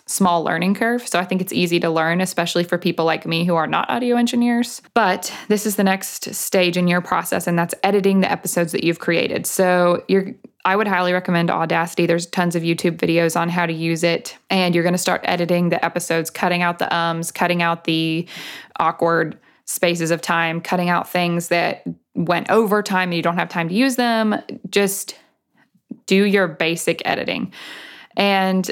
small 0.06 0.44
learning 0.44 0.74
curve. 0.74 1.08
So 1.08 1.20
I 1.20 1.26
think 1.26 1.40
it's 1.40 1.54
easy 1.54 1.80
to 1.82 1.90
learn, 1.90 2.20
especially 2.20 2.64
for 2.64 2.78
people 2.78 3.06
like 3.06 3.26
me 3.26 3.46
who 3.46 3.56
are 3.56 3.68
not 3.68 3.90
audio 3.90 4.16
engineers. 4.16 4.82
But 4.94 5.32
this 5.48 5.66
is 5.66 5.76
the 5.76 5.84
next 5.84 6.34
stage 6.34 6.78
in 6.78 6.88
your 6.88 7.02
process, 7.02 7.46
and 7.46 7.58
that's 7.58 7.76
editing 7.84 8.22
the 8.22 8.32
episodes 8.32 8.72
that 8.72 8.84
you've 8.84 9.00
created. 9.00 9.46
So 9.46 10.04
you're 10.08 10.34
I 10.66 10.76
would 10.76 10.88
highly 10.88 11.14
recommend 11.14 11.50
Audacity. 11.50 12.06
There's 12.06 12.26
tons 12.26 12.56
of 12.56 12.64
YouTube 12.64 12.98
videos 12.98 13.40
on 13.40 13.50
how 13.50 13.66
to 13.66 13.74
use 13.74 14.04
it. 14.04 14.38
And 14.50 14.76
you're 14.76 14.84
going 14.84 14.94
to 14.94 14.98
start 15.00 15.22
editing 15.24 15.70
the 15.70 15.84
episodes, 15.84 16.30
cutting 16.30 16.62
out 16.62 16.80
the 16.80 16.94
ums, 16.94 17.32
cutting 17.32 17.62
out 17.62 17.86
the 17.86 18.28
awkward 18.78 19.40
spaces 19.66 20.12
of 20.12 20.22
time, 20.22 20.60
cutting 20.60 20.90
out 20.90 21.10
things 21.10 21.48
that 21.48 21.84
went 22.20 22.52
over 22.52 22.84
time 22.84 23.10
and 23.10 23.16
you 23.16 23.24
don't 23.24 23.38
have 23.38 23.50
time 23.50 23.70
to 23.70 23.74
use 23.74 23.96
them. 23.96 24.36
Just 24.70 25.18
do 26.06 26.26
your 26.26 26.48
basic 26.48 27.02
editing. 27.06 27.54
And 28.18 28.70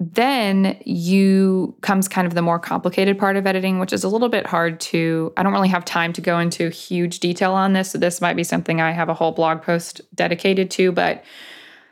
then 0.00 0.80
you 0.84 1.76
comes 1.82 2.08
kind 2.08 2.26
of 2.26 2.34
the 2.34 2.42
more 2.42 2.58
complicated 2.58 3.18
part 3.18 3.36
of 3.36 3.48
editing 3.48 3.80
which 3.80 3.92
is 3.92 4.04
a 4.04 4.08
little 4.08 4.28
bit 4.28 4.46
hard 4.46 4.78
to 4.78 5.32
i 5.36 5.42
don't 5.42 5.52
really 5.52 5.68
have 5.68 5.84
time 5.84 6.12
to 6.12 6.20
go 6.20 6.38
into 6.38 6.68
huge 6.68 7.18
detail 7.18 7.52
on 7.52 7.72
this 7.72 7.90
so 7.90 7.98
this 7.98 8.20
might 8.20 8.36
be 8.36 8.44
something 8.44 8.80
i 8.80 8.92
have 8.92 9.08
a 9.08 9.14
whole 9.14 9.32
blog 9.32 9.60
post 9.60 10.00
dedicated 10.14 10.70
to 10.70 10.92
but 10.92 11.24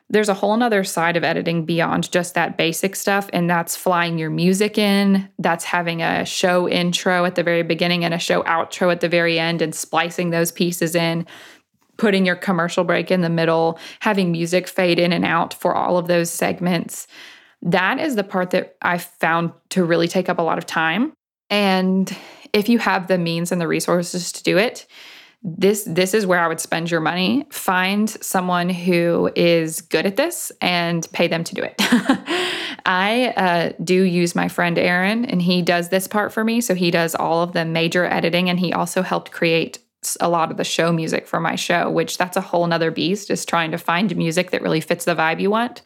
there's 0.09 0.29
a 0.29 0.35
whole 0.35 0.57
nother 0.57 0.85
side 0.85 1.17
of 1.17 1.25
editing 1.25 1.65
beyond 1.65 2.11
just 2.13 2.35
that 2.35 2.57
basic 2.57 2.95
stuff 2.95 3.29
and 3.33 3.51
that's 3.51 3.77
flying 3.77 4.19
your 4.19 4.31
music 4.31 4.79
in 4.79 5.29
that's 5.39 5.65
having 5.65 6.03
a 6.03 6.25
show 6.25 6.69
intro 6.69 7.25
at 7.25 7.35
the 7.35 7.43
very 7.43 7.63
beginning 7.63 8.05
and 8.05 8.15
a 8.15 8.19
show 8.19 8.43
outro 8.45 8.93
at 8.93 9.01
the 9.01 9.09
very 9.09 9.39
end 9.39 9.63
and 9.63 9.75
splicing 9.75 10.31
those 10.31 10.53
pieces 10.53 10.95
in 10.95 11.27
putting 11.97 12.27
your 12.27 12.37
commercial 12.37 12.85
break 12.85 13.11
in 13.11 13.23
the 13.23 13.29
middle 13.29 13.79
having 14.01 14.31
music 14.31 14.69
fade 14.69 14.99
in 14.99 15.13
and 15.13 15.25
out 15.25 15.55
for 15.55 15.75
all 15.75 15.99
of 15.99 16.07
those 16.07 16.31
segments 16.31 17.07
that 17.63 17.99
is 17.99 18.17
the 18.17 18.25
part 18.25 18.51
that 18.51 18.77
I 18.83 18.99
found 18.99 19.53
to 19.71 19.85
really 19.85 20.09
take 20.09 20.29
up 20.29 20.39
a 20.39 20.43
lot 20.43 20.59
of 20.59 20.67
time. 20.67 21.13
And 21.51 22.15
if 22.53 22.69
you 22.69 22.79
have 22.79 23.09
the 23.09 23.19
means 23.19 23.53
and 23.53 23.61
the 23.61 23.69
resources 23.69 24.33
to 24.33 24.43
do 24.43 24.59
it, 24.59 24.87
this 25.49 25.85
this 25.85 26.13
is 26.13 26.27
where 26.27 26.41
I 26.41 26.49
would 26.49 26.59
spend 26.59 26.91
your 26.91 27.01
money. 27.01 27.47
Find 27.51 28.11
someone 28.11 28.69
who 28.69 29.31
is 29.37 29.81
good 29.81 30.05
at 30.05 30.17
this 30.17 30.51
and 30.61 31.07
pay 31.13 31.29
them 31.29 31.45
to 31.45 31.55
do 31.55 31.63
it. 31.63 31.75
I 32.85 33.33
uh, 33.37 33.73
do 33.83 34.03
use 34.03 34.35
my 34.35 34.49
friend 34.49 34.77
Aaron, 34.77 35.25
and 35.25 35.41
he 35.41 35.63
does 35.63 35.89
this 35.89 36.09
part 36.09 36.33
for 36.33 36.43
me. 36.43 36.61
So 36.61 36.75
he 36.75 36.91
does 36.91 37.15
all 37.15 37.43
of 37.43 37.53
the 37.53 37.65
major 37.65 38.05
editing, 38.05 38.51
and 38.51 38.59
he 38.59 38.73
also 38.73 39.03
helped 39.03 39.31
create 39.31 39.79
a 40.21 40.29
lot 40.29 40.51
of 40.51 40.57
the 40.57 40.65
show 40.65 40.93
music 40.93 41.29
for 41.29 41.39
my 41.39 41.55
show, 41.55 41.91
which 41.91 42.19
that's 42.19 42.37
a 42.37 42.41
whole 42.41 42.67
nother 42.67 42.91
beast. 42.91 43.31
Is 43.31 43.47
trying 43.47 43.71
to 43.71 43.79
find 43.79 44.17
music 44.17 44.51
that 44.51 44.63
really 44.63 44.81
fits 44.81 45.05
the 45.05 45.15
vibe 45.15 45.41
you 45.41 45.51
want. 45.51 45.83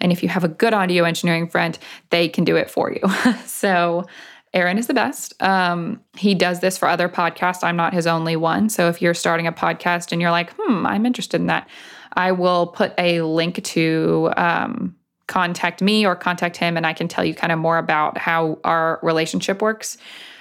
And 0.00 0.10
if 0.10 0.22
you 0.22 0.30
have 0.30 0.42
a 0.42 0.48
good 0.48 0.72
audio 0.72 1.04
engineering 1.04 1.48
friend, 1.48 1.78
they 2.08 2.30
can 2.30 2.44
do 2.44 2.56
it 2.56 2.70
for 2.70 2.90
you. 2.90 3.00
so, 3.44 4.06
Aaron 4.54 4.76
is 4.76 4.86
the 4.86 4.94
best. 4.94 5.34
Um, 5.42 6.00
he 6.16 6.34
does 6.34 6.60
this 6.60 6.76
for 6.76 6.86
other 6.86 7.08
podcasts. 7.08 7.64
I'm 7.64 7.76
not 7.76 7.94
his 7.94 8.06
only 8.06 8.36
one. 8.36 8.68
So, 8.68 8.88
if 8.88 9.00
you're 9.00 9.14
starting 9.14 9.46
a 9.46 9.52
podcast 9.52 10.12
and 10.12 10.20
you're 10.20 10.30
like, 10.30 10.52
hmm, 10.58 10.86
I'm 10.86 11.06
interested 11.06 11.40
in 11.40 11.46
that, 11.46 11.68
I 12.14 12.32
will 12.32 12.66
put 12.66 12.92
a 12.98 13.22
link 13.22 13.62
to 13.64 14.30
um, 14.36 14.96
contact 15.26 15.80
me 15.80 16.06
or 16.06 16.14
contact 16.14 16.56
him, 16.56 16.76
and 16.76 16.86
I 16.86 16.92
can 16.92 17.08
tell 17.08 17.24
you 17.24 17.34
kind 17.34 17.52
of 17.52 17.58
more 17.58 17.78
about 17.78 18.18
how 18.18 18.58
our 18.64 18.98
relationship 19.02 19.62
works. 19.62 19.96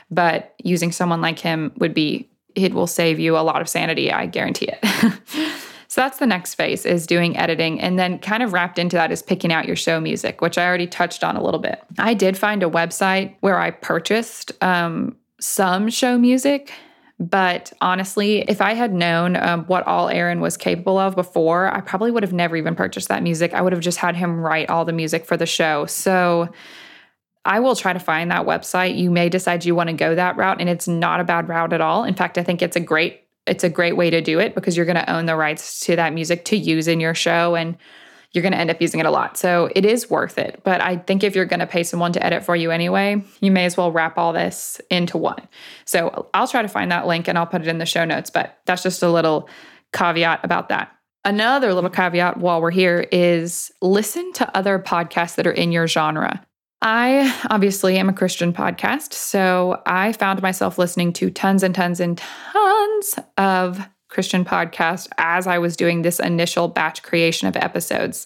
But 0.09 0.53
using 0.61 0.91
someone 0.91 1.21
like 1.21 1.39
him 1.39 1.71
would 1.77 1.93
be, 1.93 2.29
it 2.53 2.73
will 2.73 2.87
save 2.87 3.17
you 3.17 3.37
a 3.37 3.39
lot 3.39 3.61
of 3.61 3.69
sanity. 3.69 4.11
I 4.11 4.25
guarantee 4.25 4.67
it. 4.67 5.61
So 5.91 5.99
that's 5.99 6.19
the 6.19 6.25
next 6.25 6.55
phase 6.55 6.85
is 6.85 7.05
doing 7.05 7.35
editing. 7.35 7.81
And 7.81 7.99
then 7.99 8.17
kind 8.17 8.41
of 8.43 8.53
wrapped 8.53 8.79
into 8.79 8.95
that 8.95 9.11
is 9.11 9.21
picking 9.21 9.51
out 9.51 9.65
your 9.65 9.75
show 9.75 9.99
music, 9.99 10.39
which 10.39 10.57
I 10.57 10.65
already 10.65 10.87
touched 10.87 11.21
on 11.21 11.35
a 11.35 11.43
little 11.43 11.59
bit. 11.59 11.83
I 11.99 12.13
did 12.13 12.37
find 12.37 12.63
a 12.63 12.69
website 12.69 13.35
where 13.41 13.59
I 13.59 13.71
purchased 13.71 14.53
um, 14.63 15.17
some 15.41 15.89
show 15.89 16.17
music. 16.17 16.71
But 17.19 17.73
honestly, 17.81 18.45
if 18.47 18.61
I 18.61 18.73
had 18.73 18.93
known 18.93 19.35
um, 19.35 19.65
what 19.65 19.85
all 19.85 20.07
Aaron 20.07 20.39
was 20.39 20.55
capable 20.55 20.97
of 20.97 21.13
before, 21.13 21.67
I 21.67 21.81
probably 21.81 22.09
would 22.09 22.23
have 22.23 22.31
never 22.31 22.55
even 22.55 22.73
purchased 22.73 23.09
that 23.09 23.21
music. 23.21 23.53
I 23.53 23.61
would 23.61 23.73
have 23.73 23.81
just 23.81 23.97
had 23.97 24.15
him 24.15 24.39
write 24.39 24.69
all 24.69 24.85
the 24.85 24.93
music 24.93 25.25
for 25.25 25.35
the 25.35 25.45
show. 25.45 25.87
So 25.87 26.53
I 27.43 27.59
will 27.59 27.75
try 27.75 27.91
to 27.91 27.99
find 27.99 28.31
that 28.31 28.45
website. 28.45 28.97
You 28.97 29.11
may 29.11 29.27
decide 29.27 29.65
you 29.65 29.75
want 29.75 29.89
to 29.89 29.93
go 29.93 30.15
that 30.15 30.37
route, 30.37 30.61
and 30.61 30.69
it's 30.69 30.87
not 30.87 31.19
a 31.19 31.25
bad 31.25 31.49
route 31.49 31.73
at 31.73 31.81
all. 31.81 32.05
In 32.05 32.13
fact, 32.13 32.37
I 32.37 32.43
think 32.43 32.61
it's 32.61 32.77
a 32.77 32.79
great 32.79 33.20
it's 33.45 33.63
a 33.63 33.69
great 33.69 33.97
way 33.97 34.09
to 34.09 34.21
do 34.21 34.39
it 34.39 34.55
because 34.55 34.77
you're 34.77 34.85
going 34.85 34.95
to 34.95 35.11
own 35.11 35.25
the 35.25 35.35
rights 35.35 35.79
to 35.81 35.95
that 35.95 36.13
music 36.13 36.45
to 36.45 36.57
use 36.57 36.87
in 36.87 36.99
your 36.99 37.13
show 37.13 37.55
and 37.55 37.77
you're 38.31 38.41
going 38.41 38.53
to 38.53 38.57
end 38.57 38.69
up 38.69 38.81
using 38.81 38.99
it 38.99 39.05
a 39.05 39.11
lot. 39.11 39.37
So 39.37 39.69
it 39.75 39.85
is 39.85 40.09
worth 40.09 40.37
it. 40.37 40.61
But 40.63 40.79
I 40.81 40.97
think 40.97 41.23
if 41.23 41.35
you're 41.35 41.45
going 41.45 41.59
to 41.59 41.67
pay 41.67 41.83
someone 41.83 42.13
to 42.13 42.25
edit 42.25 42.45
for 42.45 42.55
you 42.55 42.71
anyway, 42.71 43.23
you 43.41 43.51
may 43.51 43.65
as 43.65 43.75
well 43.75 43.91
wrap 43.91 44.17
all 44.17 44.31
this 44.31 44.79
into 44.89 45.17
one. 45.17 45.47
So 45.85 46.29
I'll 46.33 46.47
try 46.47 46.61
to 46.61 46.67
find 46.67 46.91
that 46.91 47.07
link 47.07 47.27
and 47.27 47.37
I'll 47.37 47.47
put 47.47 47.61
it 47.61 47.67
in 47.67 47.77
the 47.77 47.85
show 47.85 48.05
notes, 48.05 48.29
but 48.29 48.59
that's 48.65 48.83
just 48.83 49.03
a 49.03 49.11
little 49.11 49.49
caveat 49.91 50.45
about 50.45 50.69
that. 50.69 50.95
Another 51.25 51.73
little 51.73 51.89
caveat 51.89 52.37
while 52.37 52.61
we're 52.61 52.71
here 52.71 53.07
is 53.11 53.71
listen 53.81 54.31
to 54.33 54.57
other 54.57 54.79
podcasts 54.79 55.35
that 55.35 55.45
are 55.45 55.51
in 55.51 55.71
your 55.71 55.87
genre. 55.87 56.45
I 56.81 57.31
obviously 57.49 57.97
am 57.97 58.09
a 58.09 58.13
Christian 58.13 58.53
podcast, 58.53 59.13
so 59.13 59.81
I 59.85 60.13
found 60.13 60.41
myself 60.41 60.79
listening 60.79 61.13
to 61.13 61.29
tons 61.29 61.61
and 61.61 61.75
tons 61.75 61.99
and 61.99 62.17
tons 62.17 63.15
of 63.37 63.87
Christian 64.09 64.43
podcasts 64.43 65.07
as 65.17 65.45
I 65.45 65.59
was 65.59 65.77
doing 65.77 66.01
this 66.01 66.19
initial 66.19 66.67
batch 66.67 67.03
creation 67.03 67.47
of 67.47 67.55
episodes. 67.55 68.25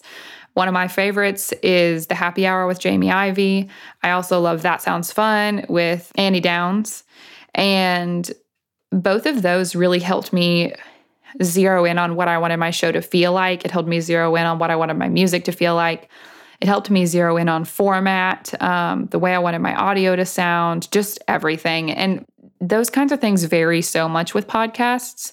One 0.54 0.68
of 0.68 0.74
my 0.74 0.88
favorites 0.88 1.52
is 1.62 2.06
The 2.06 2.14
Happy 2.14 2.46
Hour 2.46 2.66
with 2.66 2.80
Jamie 2.80 3.10
Ivey. 3.10 3.68
I 4.02 4.12
also 4.12 4.40
love 4.40 4.62
That 4.62 4.80
Sounds 4.80 5.12
Fun 5.12 5.66
with 5.68 6.10
Annie 6.16 6.40
Downs. 6.40 7.04
And 7.54 8.30
both 8.90 9.26
of 9.26 9.42
those 9.42 9.76
really 9.76 9.98
helped 9.98 10.32
me 10.32 10.72
zero 11.42 11.84
in 11.84 11.98
on 11.98 12.16
what 12.16 12.28
I 12.28 12.38
wanted 12.38 12.56
my 12.56 12.70
show 12.70 12.90
to 12.90 13.02
feel 13.02 13.32
like. 13.32 13.66
It 13.66 13.70
helped 13.70 13.88
me 13.88 14.00
zero 14.00 14.34
in 14.34 14.46
on 14.46 14.58
what 14.58 14.70
I 14.70 14.76
wanted 14.76 14.94
my 14.94 15.10
music 15.10 15.44
to 15.44 15.52
feel 15.52 15.74
like. 15.74 16.08
It 16.60 16.68
helped 16.68 16.90
me 16.90 17.06
zero 17.06 17.36
in 17.36 17.48
on 17.48 17.64
format, 17.64 18.60
um, 18.62 19.06
the 19.06 19.18
way 19.18 19.34
I 19.34 19.38
wanted 19.38 19.60
my 19.60 19.74
audio 19.74 20.16
to 20.16 20.24
sound, 20.24 20.90
just 20.90 21.18
everything. 21.28 21.90
And 21.90 22.24
those 22.60 22.90
kinds 22.90 23.12
of 23.12 23.20
things 23.20 23.44
vary 23.44 23.82
so 23.82 24.08
much 24.08 24.34
with 24.34 24.48
podcasts. 24.48 25.32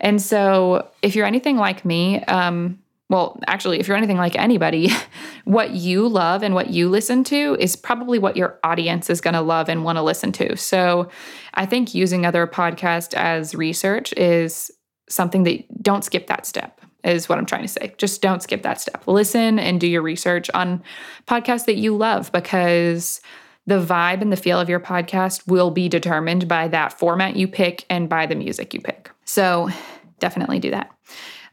And 0.00 0.20
so, 0.20 0.88
if 1.02 1.14
you're 1.14 1.26
anything 1.26 1.56
like 1.56 1.84
me, 1.84 2.22
um, 2.24 2.78
well, 3.10 3.38
actually, 3.46 3.80
if 3.80 3.86
you're 3.86 3.96
anything 3.96 4.16
like 4.16 4.36
anybody, 4.36 4.90
what 5.44 5.70
you 5.70 6.08
love 6.08 6.42
and 6.42 6.54
what 6.54 6.70
you 6.70 6.88
listen 6.88 7.22
to 7.24 7.56
is 7.60 7.76
probably 7.76 8.18
what 8.18 8.36
your 8.36 8.58
audience 8.64 9.10
is 9.10 9.20
going 9.20 9.34
to 9.34 9.40
love 9.40 9.68
and 9.68 9.84
want 9.84 9.96
to 9.96 10.02
listen 10.02 10.32
to. 10.32 10.56
So, 10.56 11.10
I 11.54 11.66
think 11.66 11.94
using 11.94 12.26
other 12.26 12.46
podcasts 12.46 13.14
as 13.14 13.54
research 13.54 14.12
is 14.14 14.70
something 15.08 15.44
that 15.44 15.82
don't 15.82 16.04
skip 16.04 16.26
that 16.28 16.46
step 16.46 16.80
is 17.04 17.28
what 17.28 17.38
I'm 17.38 17.46
trying 17.46 17.62
to 17.62 17.68
say. 17.68 17.94
Just 17.98 18.22
don't 18.22 18.42
skip 18.42 18.62
that 18.62 18.80
step. 18.80 19.06
Listen 19.06 19.58
and 19.58 19.80
do 19.80 19.86
your 19.86 20.02
research 20.02 20.50
on 20.54 20.82
podcasts 21.26 21.66
that 21.66 21.76
you 21.76 21.96
love 21.96 22.32
because 22.32 23.20
the 23.66 23.80
vibe 23.80 24.20
and 24.20 24.32
the 24.32 24.36
feel 24.36 24.60
of 24.60 24.68
your 24.68 24.80
podcast 24.80 25.46
will 25.46 25.70
be 25.70 25.88
determined 25.88 26.48
by 26.48 26.68
that 26.68 26.98
format 26.98 27.36
you 27.36 27.48
pick 27.48 27.84
and 27.88 28.08
by 28.08 28.26
the 28.26 28.34
music 28.34 28.74
you 28.74 28.80
pick. 28.80 29.10
So, 29.24 29.70
definitely 30.18 30.58
do 30.58 30.70
that. 30.70 30.90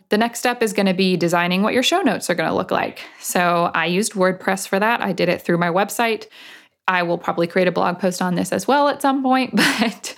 The 0.09 0.17
next 0.17 0.39
step 0.39 0.61
is 0.61 0.73
going 0.73 0.87
to 0.87 0.93
be 0.93 1.15
designing 1.15 1.61
what 1.61 1.73
your 1.73 1.83
show 1.83 2.01
notes 2.01 2.29
are 2.29 2.35
going 2.35 2.49
to 2.49 2.55
look 2.55 2.71
like. 2.71 3.01
So, 3.21 3.71
I 3.73 3.85
used 3.85 4.13
WordPress 4.13 4.67
for 4.67 4.79
that. 4.79 5.01
I 5.01 5.13
did 5.13 5.29
it 5.29 5.41
through 5.41 5.57
my 5.57 5.69
website. 5.69 6.27
I 6.87 7.03
will 7.03 7.17
probably 7.17 7.47
create 7.47 7.69
a 7.69 7.71
blog 7.71 7.99
post 7.99 8.21
on 8.21 8.35
this 8.35 8.51
as 8.51 8.67
well 8.67 8.89
at 8.89 9.01
some 9.01 9.23
point, 9.23 9.55
but 9.55 10.15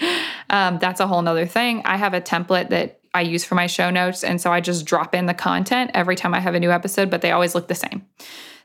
um, 0.50 0.80
that's 0.80 1.00
a 1.00 1.08
whole 1.08 1.22
nother 1.22 1.46
thing. 1.46 1.84
I 1.86 1.98
have 1.98 2.14
a 2.16 2.22
template 2.22 2.70
that 2.70 3.00
I 3.14 3.22
use 3.22 3.44
for 3.46 3.56
my 3.56 3.68
show 3.68 3.90
notes. 3.90 4.24
And 4.24 4.42
so 4.42 4.52
I 4.52 4.60
just 4.60 4.86
drop 4.86 5.14
in 5.14 5.26
the 5.26 5.34
content 5.34 5.92
every 5.94 6.16
time 6.16 6.34
I 6.34 6.40
have 6.40 6.56
a 6.56 6.60
new 6.60 6.72
episode, 6.72 7.10
but 7.10 7.22
they 7.22 7.32
always 7.32 7.54
look 7.54 7.68
the 7.68 7.76
same. 7.76 8.06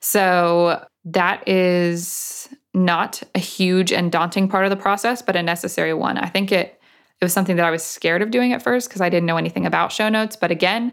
So 0.01 0.85
that 1.05 1.47
is 1.49 2.49
not 2.75 3.23
a 3.35 3.39
huge 3.39 3.93
and 3.93 4.13
daunting 4.13 4.49
part 4.49 4.65
of 4.65 4.71
the 4.71 4.77
process, 4.77 5.23
but 5.23 5.37
a 5.37 5.43
necessary 5.43 5.95
one. 5.95 6.19
I 6.19 6.29
think 6.29 6.53
it 6.53 6.75
it 7.21 7.25
was 7.25 7.33
something 7.33 7.57
that 7.57 7.67
I 7.67 7.73
was 7.73 7.83
scared 7.83 8.23
of 8.23 8.31
doing 8.31 8.53
at 8.53 8.63
first 8.63 8.89
because 8.89 9.01
I 9.01 9.09
didn't 9.09 9.27
know 9.27 9.39
anything 9.39 9.67
about 9.67 9.91
show 9.91 10.09
notes. 10.09 10.37
But 10.37 10.53
again, 10.53 10.93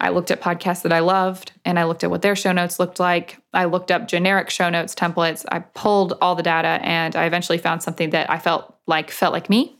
I 0.00 0.08
looked 0.10 0.30
at 0.30 0.40
podcasts 0.40 0.82
that 0.82 0.94
I 0.94 1.00
loved 1.00 1.52
and 1.64 1.78
I 1.78 1.84
looked 1.84 2.04
at 2.04 2.10
what 2.10 2.22
their 2.22 2.34
show 2.34 2.52
notes 2.52 2.78
looked 2.78 2.98
like. 2.98 3.38
I 3.52 3.66
looked 3.66 3.90
up 3.90 4.08
generic 4.08 4.48
show 4.48 4.70
notes 4.70 4.94
templates. 4.94 5.44
I 5.50 5.58
pulled 5.58 6.14
all 6.22 6.34
the 6.34 6.42
data 6.42 6.80
and 6.82 7.14
I 7.16 7.26
eventually 7.26 7.58
found 7.58 7.82
something 7.82 8.10
that 8.10 8.30
I 8.30 8.38
felt 8.38 8.76
like 8.86 9.10
felt 9.10 9.34
like 9.34 9.50
me 9.50 9.78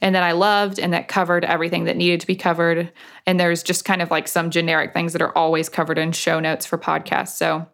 and 0.00 0.14
that 0.14 0.22
I 0.22 0.32
loved 0.32 0.78
and 0.78 0.92
that 0.92 1.08
covered 1.08 1.44
everything 1.44 1.84
that 1.84 1.96
needed 1.96 2.20
to 2.20 2.26
be 2.26 2.36
covered. 2.36 2.92
And 3.26 3.38
there's 3.40 3.62
just 3.62 3.84
kind 3.84 4.02
of 4.02 4.10
like 4.10 4.28
some 4.28 4.50
generic 4.50 4.92
things 4.92 5.12
that 5.12 5.22
are 5.22 5.36
always 5.36 5.68
covered 5.68 5.98
in 5.98 6.12
show 6.12 6.40
notes 6.40 6.66
for 6.66 6.78
podcasts. 6.78 7.36
So 7.36 7.66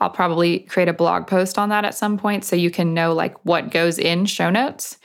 I'll 0.00 0.10
probably 0.10 0.60
create 0.60 0.88
a 0.88 0.92
blog 0.92 1.26
post 1.26 1.58
on 1.58 1.68
that 1.70 1.84
at 1.84 1.94
some 1.94 2.18
point 2.18 2.44
so 2.44 2.56
you 2.56 2.70
can 2.70 2.94
know 2.94 3.14
like 3.14 3.42
what 3.44 3.70
goes 3.70 3.98
in 3.98 4.26
show 4.26 4.50
notes. 4.50 4.98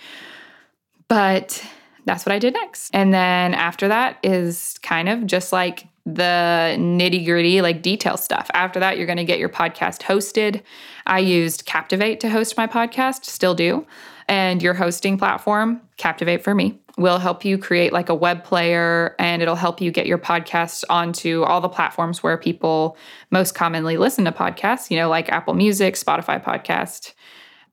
But 1.07 1.63
that's 2.05 2.25
what 2.25 2.33
I 2.33 2.39
did 2.39 2.53
next. 2.53 2.89
And 2.93 3.13
then 3.13 3.53
after 3.53 3.87
that 3.87 4.17
is 4.23 4.77
kind 4.81 5.09
of 5.09 5.25
just 5.25 5.53
like 5.53 5.87
the 6.05 6.75
nitty 6.79 7.25
gritty, 7.25 7.61
like 7.61 7.81
detail 7.81 8.17
stuff. 8.17 8.49
After 8.53 8.79
that, 8.79 8.97
you're 8.97 9.05
going 9.05 9.17
to 9.17 9.23
get 9.23 9.39
your 9.39 9.49
podcast 9.49 10.01
hosted. 10.01 10.63
I 11.05 11.19
used 11.19 11.65
Captivate 11.65 12.19
to 12.21 12.29
host 12.29 12.57
my 12.57 12.67
podcast, 12.67 13.25
still 13.25 13.53
do. 13.53 13.85
And 14.29 14.61
your 14.61 14.75
hosting 14.75 15.17
platform, 15.17 15.81
Captivate 15.97 16.43
for 16.43 16.53
me, 16.53 16.79
will 16.99 17.17
help 17.17 17.43
you 17.43 17.57
create 17.57 17.91
like 17.91 18.09
a 18.09 18.15
web 18.15 18.43
player 18.43 19.15
and 19.17 19.41
it'll 19.41 19.55
help 19.55 19.81
you 19.81 19.89
get 19.89 20.05
your 20.05 20.19
podcast 20.19 20.83
onto 20.87 21.43
all 21.43 21.59
the 21.59 21.67
platforms 21.67 22.21
where 22.21 22.37
people 22.37 22.95
most 23.31 23.55
commonly 23.55 23.97
listen 23.97 24.25
to 24.25 24.31
podcasts, 24.31 24.91
you 24.91 24.97
know, 24.97 25.09
like 25.09 25.29
Apple 25.29 25.55
Music, 25.55 25.95
Spotify 25.95 26.41
podcast. 26.41 27.13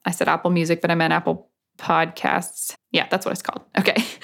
I 0.07 0.12
said 0.12 0.29
Apple 0.29 0.51
Music, 0.51 0.81
but 0.81 0.90
I 0.90 0.95
meant 0.95 1.12
Apple 1.12 1.51
Podcasts. 1.77 2.75
Yeah, 2.90 3.07
that's 3.11 3.27
what 3.27 3.33
it's 3.33 3.42
called. 3.42 3.62
Okay. 3.79 4.03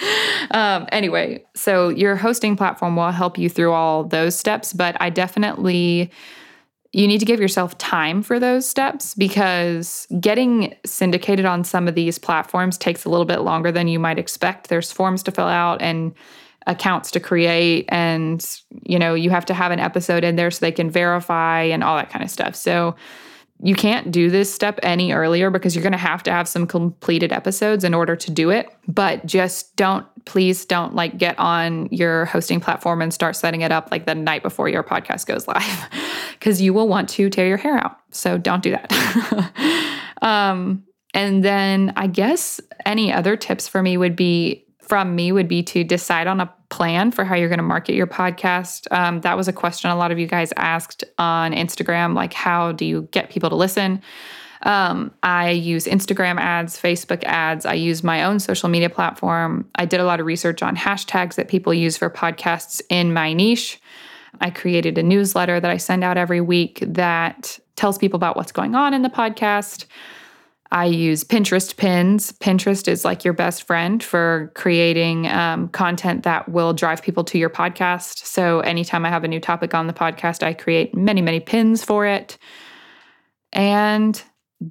Um, 0.51 0.87
anyway, 0.93 1.43
so 1.55 1.89
your 1.89 2.17
hosting 2.17 2.57
platform 2.57 2.97
will 2.97 3.13
help 3.13 3.39
you 3.39 3.49
through 3.49 3.73
all 3.73 4.05
those 4.05 4.35
steps, 4.35 4.73
but 4.75 4.97
I 5.01 5.09
definitely 5.09 6.11
you 6.93 7.09
need 7.09 7.19
to 7.19 7.25
give 7.25 7.41
yourself 7.41 7.77
time 7.79 8.23
for 8.23 8.39
those 8.39 8.69
steps 8.69 9.15
because 9.15 10.07
getting 10.21 10.75
syndicated 10.85 11.47
on 11.47 11.65
some 11.65 11.89
of 11.89 11.95
these 11.95 12.19
platforms 12.19 12.77
takes 12.77 13.05
a 13.05 13.09
little 13.09 13.25
bit 13.25 13.41
longer 13.41 13.73
than 13.73 13.89
you 13.89 13.99
might 13.99 14.19
expect. 14.19 14.69
There's 14.69 14.93
forms 14.93 15.23
to 15.25 15.31
fill 15.31 15.47
out 15.47 15.81
and 15.81 16.15
accounts 16.67 17.11
to 17.11 17.19
create 17.19 17.87
and 17.89 18.47
you 18.85 18.99
know, 18.99 19.15
you 19.15 19.31
have 19.31 19.47
to 19.47 19.55
have 19.55 19.73
an 19.73 19.81
episode 19.81 20.23
in 20.23 20.37
there 20.37 20.51
so 20.51 20.61
they 20.61 20.71
can 20.71 20.91
verify 20.91 21.63
and 21.63 21.83
all 21.83 21.97
that 21.97 22.11
kind 22.11 22.25
of 22.25 22.31
stuff. 22.31 22.55
So 22.55 22.95
you 23.65 23.77
can't 23.77 24.11
do 24.11 24.29
this 24.29 24.53
step 24.53 24.81
any 24.83 25.13
earlier 25.13 25.49
because 25.49 25.77
you're 25.77 25.85
going 25.85 25.93
to 25.93 25.99
have 25.99 26.23
to 26.25 26.33
have 26.33 26.49
some 26.49 26.67
completed 26.67 27.33
episodes 27.33 27.85
in 27.85 27.95
order 27.95 28.17
to 28.17 28.31
do 28.31 28.51
it. 28.51 28.69
But 28.89 29.25
just 29.25 29.77
don't, 29.77 30.05
please 30.25 30.65
don't 30.65 30.97
like 30.97 31.17
get 31.17 31.39
on 31.39 31.89
your 31.93 32.25
hosting 32.25 32.61
platform 32.61 33.01
and 33.01 33.15
start 33.15 33.37
setting 33.37 33.61
it 33.61 33.71
up 33.71 33.89
like 33.93 34.05
the 34.05 34.17
night 34.17 34.43
before 34.43 34.69
your 34.69 34.83
podcast 34.83 35.27
goes 35.27 35.47
live 35.49 35.89
because 36.33 36.61
you 36.61 36.75
will 36.75 36.89
want 36.89 37.09
to 37.11 37.31
tear 37.31 37.47
your 37.47 37.57
hair 37.57 37.77
out. 37.77 37.99
So 38.11 38.37
don't 38.37 38.65
do 38.65 38.73
that. 38.73 39.93
um, 40.23 40.83
and 41.15 41.45
then 41.45 41.93
I 41.95 42.09
guess 42.09 42.61
any 42.85 43.13
other 43.13 43.37
tips 43.37 43.69
for 43.69 43.81
me 43.81 43.97
would 43.97 44.17
be 44.17 44.67
from 44.83 45.15
me 45.15 45.33
would 45.33 45.49
be 45.49 45.63
to 45.63 45.85
decide 45.85 46.27
on 46.27 46.41
a 46.41 46.53
plan 46.69 47.11
for 47.11 47.25
how 47.25 47.35
you're 47.35 47.49
going 47.49 47.59
to 47.59 47.63
market 47.63 47.95
your 47.95 48.07
podcast. 48.07 48.91
Um, 48.91 49.21
that 49.23 49.37
was 49.37 49.49
a 49.49 49.53
question 49.53 49.91
a 49.91 49.97
lot 49.97 50.11
of 50.11 50.19
you 50.19 50.27
guys 50.27 50.53
asked 50.57 51.05
on 51.19 51.53
Instagram 51.53 52.15
like, 52.15 52.33
how 52.33 52.73
do 52.73 52.85
you 52.85 53.09
get 53.13 53.31
people 53.31 53.49
to 53.51 53.57
listen? 53.57 54.03
Um, 54.63 55.13
I 55.23 55.51
use 55.51 55.87
Instagram 55.87 56.39
ads, 56.39 56.81
Facebook 56.81 57.25
ads. 57.25 57.67
I 57.67 57.75
use 57.75 58.05
my 58.05 58.25
own 58.25 58.39
social 58.39 58.69
media 58.69 58.91
platform. 58.91 59.69
I 59.75 59.87
did 59.87 60.01
a 60.01 60.05
lot 60.05 60.21
of 60.21 60.27
research 60.27 60.63
on 60.63 60.77
hashtags 60.77 61.35
that 61.35 61.49
people 61.49 61.75
use 61.75 61.97
for 61.97 62.09
podcasts 62.11 62.81
in 62.89 63.13
my 63.13 63.33
niche. 63.33 63.81
I 64.41 64.51
created 64.51 64.99
a 64.99 65.03
newsletter 65.03 65.61
that 65.61 65.71
I 65.71 65.77
send 65.77 66.05
out 66.05 66.17
every 66.17 66.41
week 66.41 66.83
that 66.87 67.59
tells 67.77 67.99
people 67.99 68.17
about 68.17 68.37
what's 68.37 68.53
going 68.53 68.75
on 68.75 68.95
in 68.95 69.03
the 69.03 69.09
podcast. 69.09 69.87
I 70.73 70.87
use 70.87 71.23
Pinterest 71.23 71.77
pins. 71.77 72.33
Pinterest 72.33 72.89
is 72.89 73.05
like 73.05 73.27
your 73.27 73.35
best 73.35 73.67
friend 73.67 74.03
for 74.03 74.51
creating 74.55 75.29
um, 75.29 75.69
content 75.69 76.23
that 76.23 76.49
will 76.49 76.73
drive 76.73 77.03
people 77.03 77.25
to 77.25 77.39
your 77.39 77.51
podcast. 77.51 78.25
So, 78.25 78.61
anytime 78.61 79.05
I 79.05 79.11
have 79.11 79.23
a 79.23 79.29
new 79.29 79.39
topic 79.39 79.75
on 79.75 79.87
the 79.87 79.93
podcast, 79.93 80.43
I 80.43 80.55
create 80.55 80.95
many, 80.95 81.21
many 81.21 81.41
pins 81.41 81.85
for 81.85 82.07
it. 82.07 82.39
And 83.53 84.21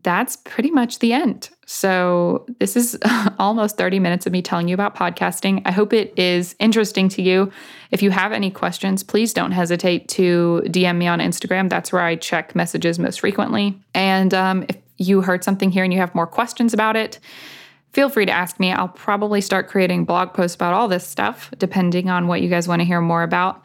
that's 0.03 0.37
pretty 0.37 0.71
much 0.71 0.99
the 0.99 1.13
end. 1.13 1.51
So, 1.67 2.47
this 2.59 2.75
is 2.75 2.97
almost 3.37 3.77
30 3.77 3.99
minutes 3.99 4.25
of 4.25 4.33
me 4.33 4.41
telling 4.41 4.67
you 4.67 4.73
about 4.73 4.95
podcasting. 4.95 5.61
I 5.65 5.71
hope 5.71 5.93
it 5.93 6.17
is 6.17 6.55
interesting 6.59 7.09
to 7.09 7.21
you. 7.21 7.51
If 7.91 8.01
you 8.01 8.09
have 8.09 8.31
any 8.31 8.49
questions, 8.49 9.03
please 9.03 9.33
don't 9.33 9.51
hesitate 9.51 10.07
to 10.09 10.63
DM 10.65 10.97
me 10.97 11.05
on 11.05 11.19
Instagram. 11.19 11.69
That's 11.69 11.91
where 11.91 12.01
I 12.01 12.15
check 12.15 12.55
messages 12.55 12.97
most 12.97 13.19
frequently. 13.19 13.79
And 13.93 14.33
um, 14.33 14.65
if 14.67 14.77
you 15.01 15.21
heard 15.21 15.43
something 15.43 15.71
here 15.71 15.83
and 15.83 15.91
you 15.93 15.99
have 15.99 16.15
more 16.15 16.27
questions 16.27 16.73
about 16.73 16.95
it, 16.95 17.19
feel 17.91 18.09
free 18.09 18.25
to 18.25 18.31
ask 18.31 18.59
me. 18.59 18.71
I'll 18.71 18.87
probably 18.87 19.41
start 19.41 19.67
creating 19.67 20.05
blog 20.05 20.33
posts 20.33 20.55
about 20.55 20.73
all 20.73 20.87
this 20.87 21.05
stuff, 21.05 21.51
depending 21.57 22.09
on 22.09 22.27
what 22.27 22.41
you 22.41 22.49
guys 22.49 22.67
want 22.67 22.81
to 22.81 22.85
hear 22.85 23.01
more 23.01 23.23
about. 23.23 23.63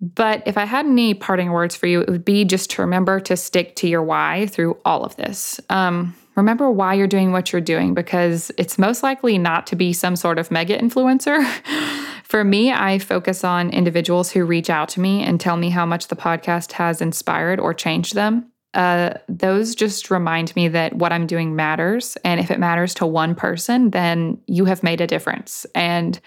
But 0.00 0.42
if 0.46 0.56
I 0.56 0.64
had 0.64 0.86
any 0.86 1.12
parting 1.12 1.50
words 1.50 1.76
for 1.76 1.86
you, 1.86 2.00
it 2.00 2.08
would 2.08 2.24
be 2.24 2.44
just 2.44 2.70
to 2.70 2.82
remember 2.82 3.20
to 3.20 3.36
stick 3.36 3.76
to 3.76 3.88
your 3.88 4.02
why 4.02 4.46
through 4.46 4.78
all 4.84 5.04
of 5.04 5.14
this. 5.16 5.60
Um, 5.68 6.16
remember 6.36 6.70
why 6.70 6.94
you're 6.94 7.06
doing 7.06 7.32
what 7.32 7.52
you're 7.52 7.60
doing 7.60 7.92
because 7.92 8.50
it's 8.56 8.78
most 8.78 9.02
likely 9.02 9.36
not 9.36 9.66
to 9.66 9.76
be 9.76 9.92
some 9.92 10.16
sort 10.16 10.38
of 10.38 10.50
mega 10.50 10.78
influencer. 10.78 11.44
For 12.24 12.44
me, 12.44 12.72
I 12.72 12.98
focus 12.98 13.44
on 13.44 13.70
individuals 13.70 14.30
who 14.30 14.44
reach 14.44 14.70
out 14.70 14.88
to 14.90 15.00
me 15.00 15.22
and 15.22 15.38
tell 15.40 15.56
me 15.56 15.68
how 15.68 15.84
much 15.84 16.08
the 16.08 16.16
podcast 16.16 16.72
has 16.72 17.02
inspired 17.02 17.60
or 17.60 17.74
changed 17.74 18.14
them 18.14 18.50
uh, 18.74 19.14
those 19.28 19.74
just 19.74 20.10
remind 20.10 20.54
me 20.54 20.68
that 20.68 20.94
what 20.94 21.12
I'm 21.12 21.26
doing 21.26 21.56
matters. 21.56 22.16
And 22.24 22.40
if 22.40 22.50
it 22.50 22.58
matters 22.58 22.94
to 22.94 23.06
one 23.06 23.34
person, 23.34 23.90
then 23.90 24.38
you 24.46 24.64
have 24.66 24.82
made 24.82 25.00
a 25.00 25.06
difference. 25.06 25.66
And 25.74 26.20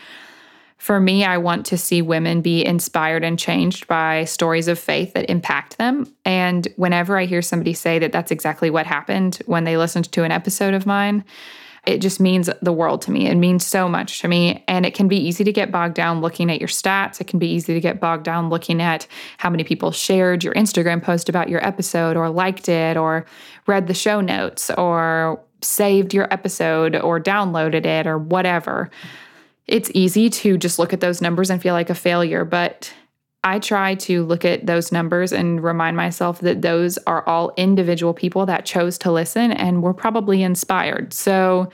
For 0.83 0.99
me, 0.99 1.23
I 1.23 1.37
want 1.37 1.65
to 1.67 1.77
see 1.77 2.01
women 2.01 2.41
be 2.41 2.65
inspired 2.65 3.23
and 3.23 3.39
changed 3.39 3.87
by 3.87 4.25
stories 4.25 4.67
of 4.67 4.77
faith 4.77 5.13
that 5.13 5.29
impact 5.29 5.77
them. 5.77 6.13
And 6.25 6.67
whenever 6.75 7.17
I 7.17 7.23
hear 7.23 7.41
somebody 7.41 7.73
say 7.73 7.99
that 7.99 8.11
that's 8.11 8.31
exactly 8.31 8.69
what 8.69 8.85
happened 8.85 9.39
when 9.45 9.63
they 9.63 9.77
listened 9.77 10.11
to 10.11 10.25
an 10.25 10.31
episode 10.33 10.73
of 10.73 10.85
mine, 10.85 11.23
it 11.85 11.97
just 11.97 12.21
means 12.21 12.49
the 12.61 12.71
world 12.71 13.01
to 13.01 13.11
me. 13.11 13.27
It 13.27 13.35
means 13.35 13.65
so 13.65 13.89
much 13.89 14.19
to 14.21 14.29
me. 14.29 14.63
And 14.69 14.85
it 14.85 14.93
can 14.93 15.09
be 15.09 15.17
easy 15.17 15.43
to 15.43 15.51
get 15.51 15.69
bogged 15.69 15.95
down 15.95 16.21
looking 16.21 16.49
at 16.49 16.59
your 16.59 16.69
stats. 16.69 17.19
It 17.19 17.27
can 17.27 17.39
be 17.39 17.47
easy 17.47 17.73
to 17.73 17.81
get 17.81 17.99
bogged 17.99 18.23
down 18.23 18.49
looking 18.49 18.81
at 18.81 19.05
how 19.37 19.49
many 19.49 19.65
people 19.65 19.91
shared 19.91 20.45
your 20.45 20.53
Instagram 20.53 21.03
post 21.03 21.27
about 21.27 21.49
your 21.49 21.65
episode 21.65 22.15
or 22.15 22.29
liked 22.29 22.69
it 22.69 22.95
or 22.95 23.25
read 23.67 23.87
the 23.87 23.93
show 23.93 24.21
notes 24.21 24.71
or 24.71 25.41
saved 25.61 26.13
your 26.13 26.33
episode 26.33 26.95
or 26.95 27.19
downloaded 27.19 27.85
it 27.85 28.07
or 28.07 28.17
whatever. 28.17 28.89
It's 29.67 29.91
easy 29.93 30.29
to 30.29 30.57
just 30.57 30.79
look 30.79 30.93
at 30.93 31.01
those 31.01 31.21
numbers 31.21 31.49
and 31.49 31.61
feel 31.61 31.73
like 31.73 31.89
a 31.89 31.95
failure, 31.95 32.45
but 32.45 32.93
I 33.43 33.59
try 33.59 33.95
to 33.95 34.23
look 34.23 34.45
at 34.45 34.65
those 34.65 34.91
numbers 34.91 35.33
and 35.33 35.61
remind 35.61 35.97
myself 35.97 36.39
that 36.39 36.61
those 36.61 36.97
are 36.99 37.27
all 37.27 37.51
individual 37.57 38.13
people 38.13 38.45
that 38.45 38.65
chose 38.65 38.97
to 38.99 39.11
listen 39.11 39.51
and 39.51 39.83
were 39.83 39.93
probably 39.93 40.43
inspired. 40.43 41.13
So 41.13 41.69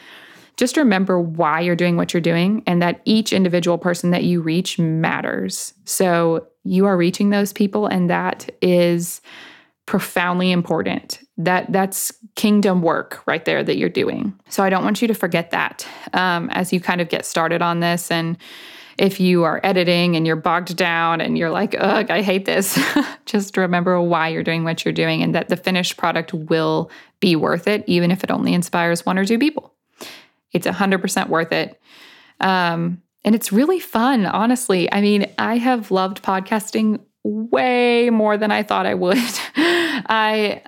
just 0.58 0.76
remember 0.78 1.22
why 1.22 1.62
you're 1.62 1.76
doing 1.76 1.96
what 1.96 2.14
you're 2.14 2.22
doing 2.22 2.64
and 2.68 2.82
that 2.82 3.02
each 3.06 3.32
individual 3.32 3.78
person 3.78 4.12
that 4.12 4.24
you 4.24 4.42
reach 4.42 4.78
matters. 4.78 5.74
So 5.86 6.48
you 6.64 6.86
are 6.86 6.98
reaching 6.98 7.30
those 7.30 7.54
people, 7.54 7.86
and 7.86 8.10
that 8.10 8.50
is 8.62 9.22
profoundly 9.86 10.52
important. 10.52 11.20
That 11.38 11.72
that's 11.72 12.12
kingdom 12.36 12.82
work 12.82 13.24
right 13.26 13.46
there 13.46 13.64
that 13.64 13.78
you're 13.78 13.90
doing. 13.90 14.38
So 14.50 14.64
I 14.64 14.70
don't 14.70 14.84
want 14.84 15.02
you 15.02 15.08
to 15.08 15.14
forget 15.14 15.52
that 15.52 15.88
um, 16.14 16.50
as 16.50 16.74
you 16.74 16.82
kind 16.82 17.00
of 17.00 17.10
get 17.10 17.26
started 17.26 17.62
on 17.62 17.80
this 17.80 18.12
and 18.12 18.38
if 19.00 19.18
you 19.18 19.46
are 19.46 19.62
editing 19.64 20.18
and 20.18 20.28
you're 20.28 20.36
bogged 20.36 20.76
down 20.76 21.22
and 21.22 21.38
you're 21.38 21.50
like, 21.50 21.74
ugh, 21.80 22.12
I 22.12 22.22
hate 22.22 22.44
this, 22.44 22.78
just 23.26 23.56
remember 23.56 24.00
why 24.02 24.28
you're 24.28 24.44
doing 24.44 24.66
what 24.66 24.84
you're 24.84 24.94
doing 24.94 25.24
and 25.24 25.34
that 25.36 25.48
the 25.48 25.56
finished 25.56 25.96
product 25.96 26.34
will 26.34 26.92
be 27.22 27.38
worth 27.38 27.66
it, 27.66 27.86
even 27.88 28.12
if 28.12 28.26
it 28.26 28.30
only 28.30 28.54
inspires 28.54 29.06
one 29.06 29.18
or 29.18 29.24
two 29.24 29.40
people. 29.40 29.74
It's 30.52 30.68
100% 30.68 31.30
worth 31.30 31.54
it. 31.54 31.80
Um, 32.42 33.02
and 33.24 33.36
it's 33.36 33.54
really 33.54 33.80
fun, 33.80 34.26
honestly. 34.26 34.92
I 34.92 35.00
mean, 35.00 35.32
I 35.40 35.58
have 35.58 35.92
loved 35.92 36.22
podcasting 36.22 37.00
way 37.24 38.10
more 38.10 38.36
than 38.36 38.52
I 38.52 38.64
thought 38.64 38.86
I 38.86 38.96
would. 38.96 39.18
I 39.56 40.62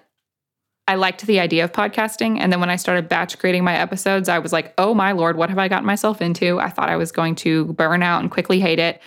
I 0.87 0.95
liked 0.95 1.25
the 1.25 1.39
idea 1.39 1.63
of 1.63 1.71
podcasting. 1.71 2.39
And 2.39 2.51
then 2.51 2.59
when 2.59 2.69
I 2.69 2.75
started 2.75 3.07
batch 3.07 3.37
creating 3.37 3.63
my 3.63 3.75
episodes, 3.75 4.27
I 4.27 4.39
was 4.39 4.51
like, 4.51 4.73
oh 4.77 4.93
my 4.93 5.11
Lord, 5.11 5.37
what 5.37 5.49
have 5.49 5.59
I 5.59 5.67
gotten 5.67 5.85
myself 5.85 6.21
into? 6.21 6.59
I 6.59 6.69
thought 6.69 6.89
I 6.89 6.97
was 6.97 7.11
going 7.11 7.35
to 7.35 7.65
burn 7.73 8.03
out 8.03 8.21
and 8.21 8.29
quickly 8.29 8.59
hate 8.59 8.79
it. 8.79 9.01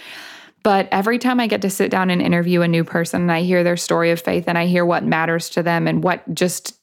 But 0.62 0.88
every 0.90 1.18
time 1.18 1.40
I 1.40 1.46
get 1.46 1.60
to 1.62 1.70
sit 1.70 1.90
down 1.90 2.08
and 2.08 2.22
interview 2.22 2.62
a 2.62 2.68
new 2.68 2.84
person 2.84 3.22
and 3.22 3.32
I 3.32 3.42
hear 3.42 3.62
their 3.62 3.76
story 3.76 4.10
of 4.10 4.20
faith 4.20 4.44
and 4.46 4.56
I 4.56 4.66
hear 4.66 4.87
what 4.87 5.04
matters 5.04 5.50
to 5.50 5.62
them 5.62 5.87
and 5.87 6.02
what 6.02 6.22
just 6.34 6.80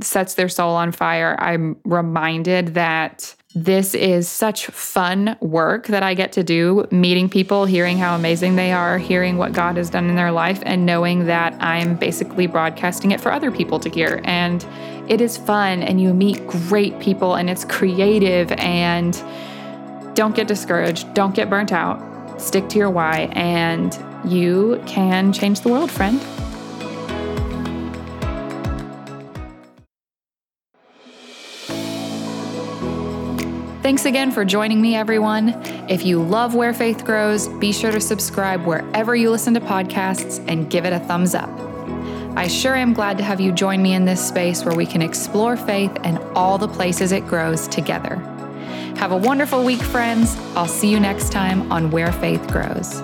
sets 0.00 0.34
their 0.34 0.50
soul 0.50 0.74
on 0.74 0.92
fire, 0.92 1.36
I'm 1.38 1.76
reminded 1.84 2.74
that 2.74 3.34
this 3.54 3.94
is 3.94 4.28
such 4.28 4.66
fun 4.66 5.36
work 5.40 5.86
that 5.86 6.02
I 6.02 6.14
get 6.14 6.32
to 6.32 6.42
do, 6.42 6.88
meeting 6.90 7.28
people, 7.28 7.66
hearing 7.66 7.98
how 7.98 8.16
amazing 8.16 8.56
they 8.56 8.72
are, 8.72 8.98
hearing 8.98 9.36
what 9.36 9.52
God 9.52 9.76
has 9.76 9.90
done 9.90 10.10
in 10.10 10.16
their 10.16 10.32
life, 10.32 10.60
and 10.64 10.84
knowing 10.84 11.26
that 11.26 11.54
I'm 11.62 11.94
basically 11.94 12.48
broadcasting 12.48 13.12
it 13.12 13.20
for 13.20 13.30
other 13.30 13.52
people 13.52 13.78
to 13.80 13.88
hear. 13.88 14.20
And 14.24 14.66
it 15.08 15.20
is 15.20 15.36
fun, 15.36 15.82
and 15.82 16.00
you 16.00 16.12
meet 16.12 16.44
great 16.48 16.98
people, 16.98 17.34
and 17.36 17.48
it's 17.48 17.64
creative. 17.64 18.50
And 18.52 19.14
don't 20.14 20.34
get 20.34 20.48
discouraged, 20.48 21.14
don't 21.14 21.34
get 21.34 21.48
burnt 21.48 21.70
out. 21.70 22.40
Stick 22.40 22.68
to 22.70 22.78
your 22.78 22.90
why, 22.90 23.30
and 23.32 23.96
you 24.24 24.82
can 24.86 25.32
change 25.32 25.60
the 25.60 25.68
world, 25.68 25.92
friend. 25.92 26.20
Thanks 33.84 34.06
again 34.06 34.32
for 34.32 34.46
joining 34.46 34.80
me, 34.80 34.94
everyone. 34.94 35.50
If 35.90 36.06
you 36.06 36.18
love 36.18 36.54
Where 36.54 36.72
Faith 36.72 37.04
Grows, 37.04 37.48
be 37.48 37.70
sure 37.70 37.92
to 37.92 38.00
subscribe 38.00 38.64
wherever 38.64 39.14
you 39.14 39.28
listen 39.28 39.52
to 39.52 39.60
podcasts 39.60 40.42
and 40.48 40.70
give 40.70 40.86
it 40.86 40.94
a 40.94 41.00
thumbs 41.00 41.34
up. 41.34 41.50
I 42.34 42.46
sure 42.46 42.74
am 42.76 42.94
glad 42.94 43.18
to 43.18 43.24
have 43.24 43.42
you 43.42 43.52
join 43.52 43.82
me 43.82 43.92
in 43.92 44.06
this 44.06 44.26
space 44.26 44.64
where 44.64 44.74
we 44.74 44.86
can 44.86 45.02
explore 45.02 45.58
faith 45.58 45.94
and 46.02 46.16
all 46.34 46.56
the 46.56 46.66
places 46.66 47.12
it 47.12 47.26
grows 47.26 47.68
together. 47.68 48.16
Have 48.96 49.12
a 49.12 49.18
wonderful 49.18 49.62
week, 49.62 49.82
friends. 49.82 50.34
I'll 50.56 50.66
see 50.66 50.90
you 50.90 50.98
next 50.98 51.30
time 51.30 51.70
on 51.70 51.90
Where 51.90 52.10
Faith 52.10 52.48
Grows. 52.48 53.02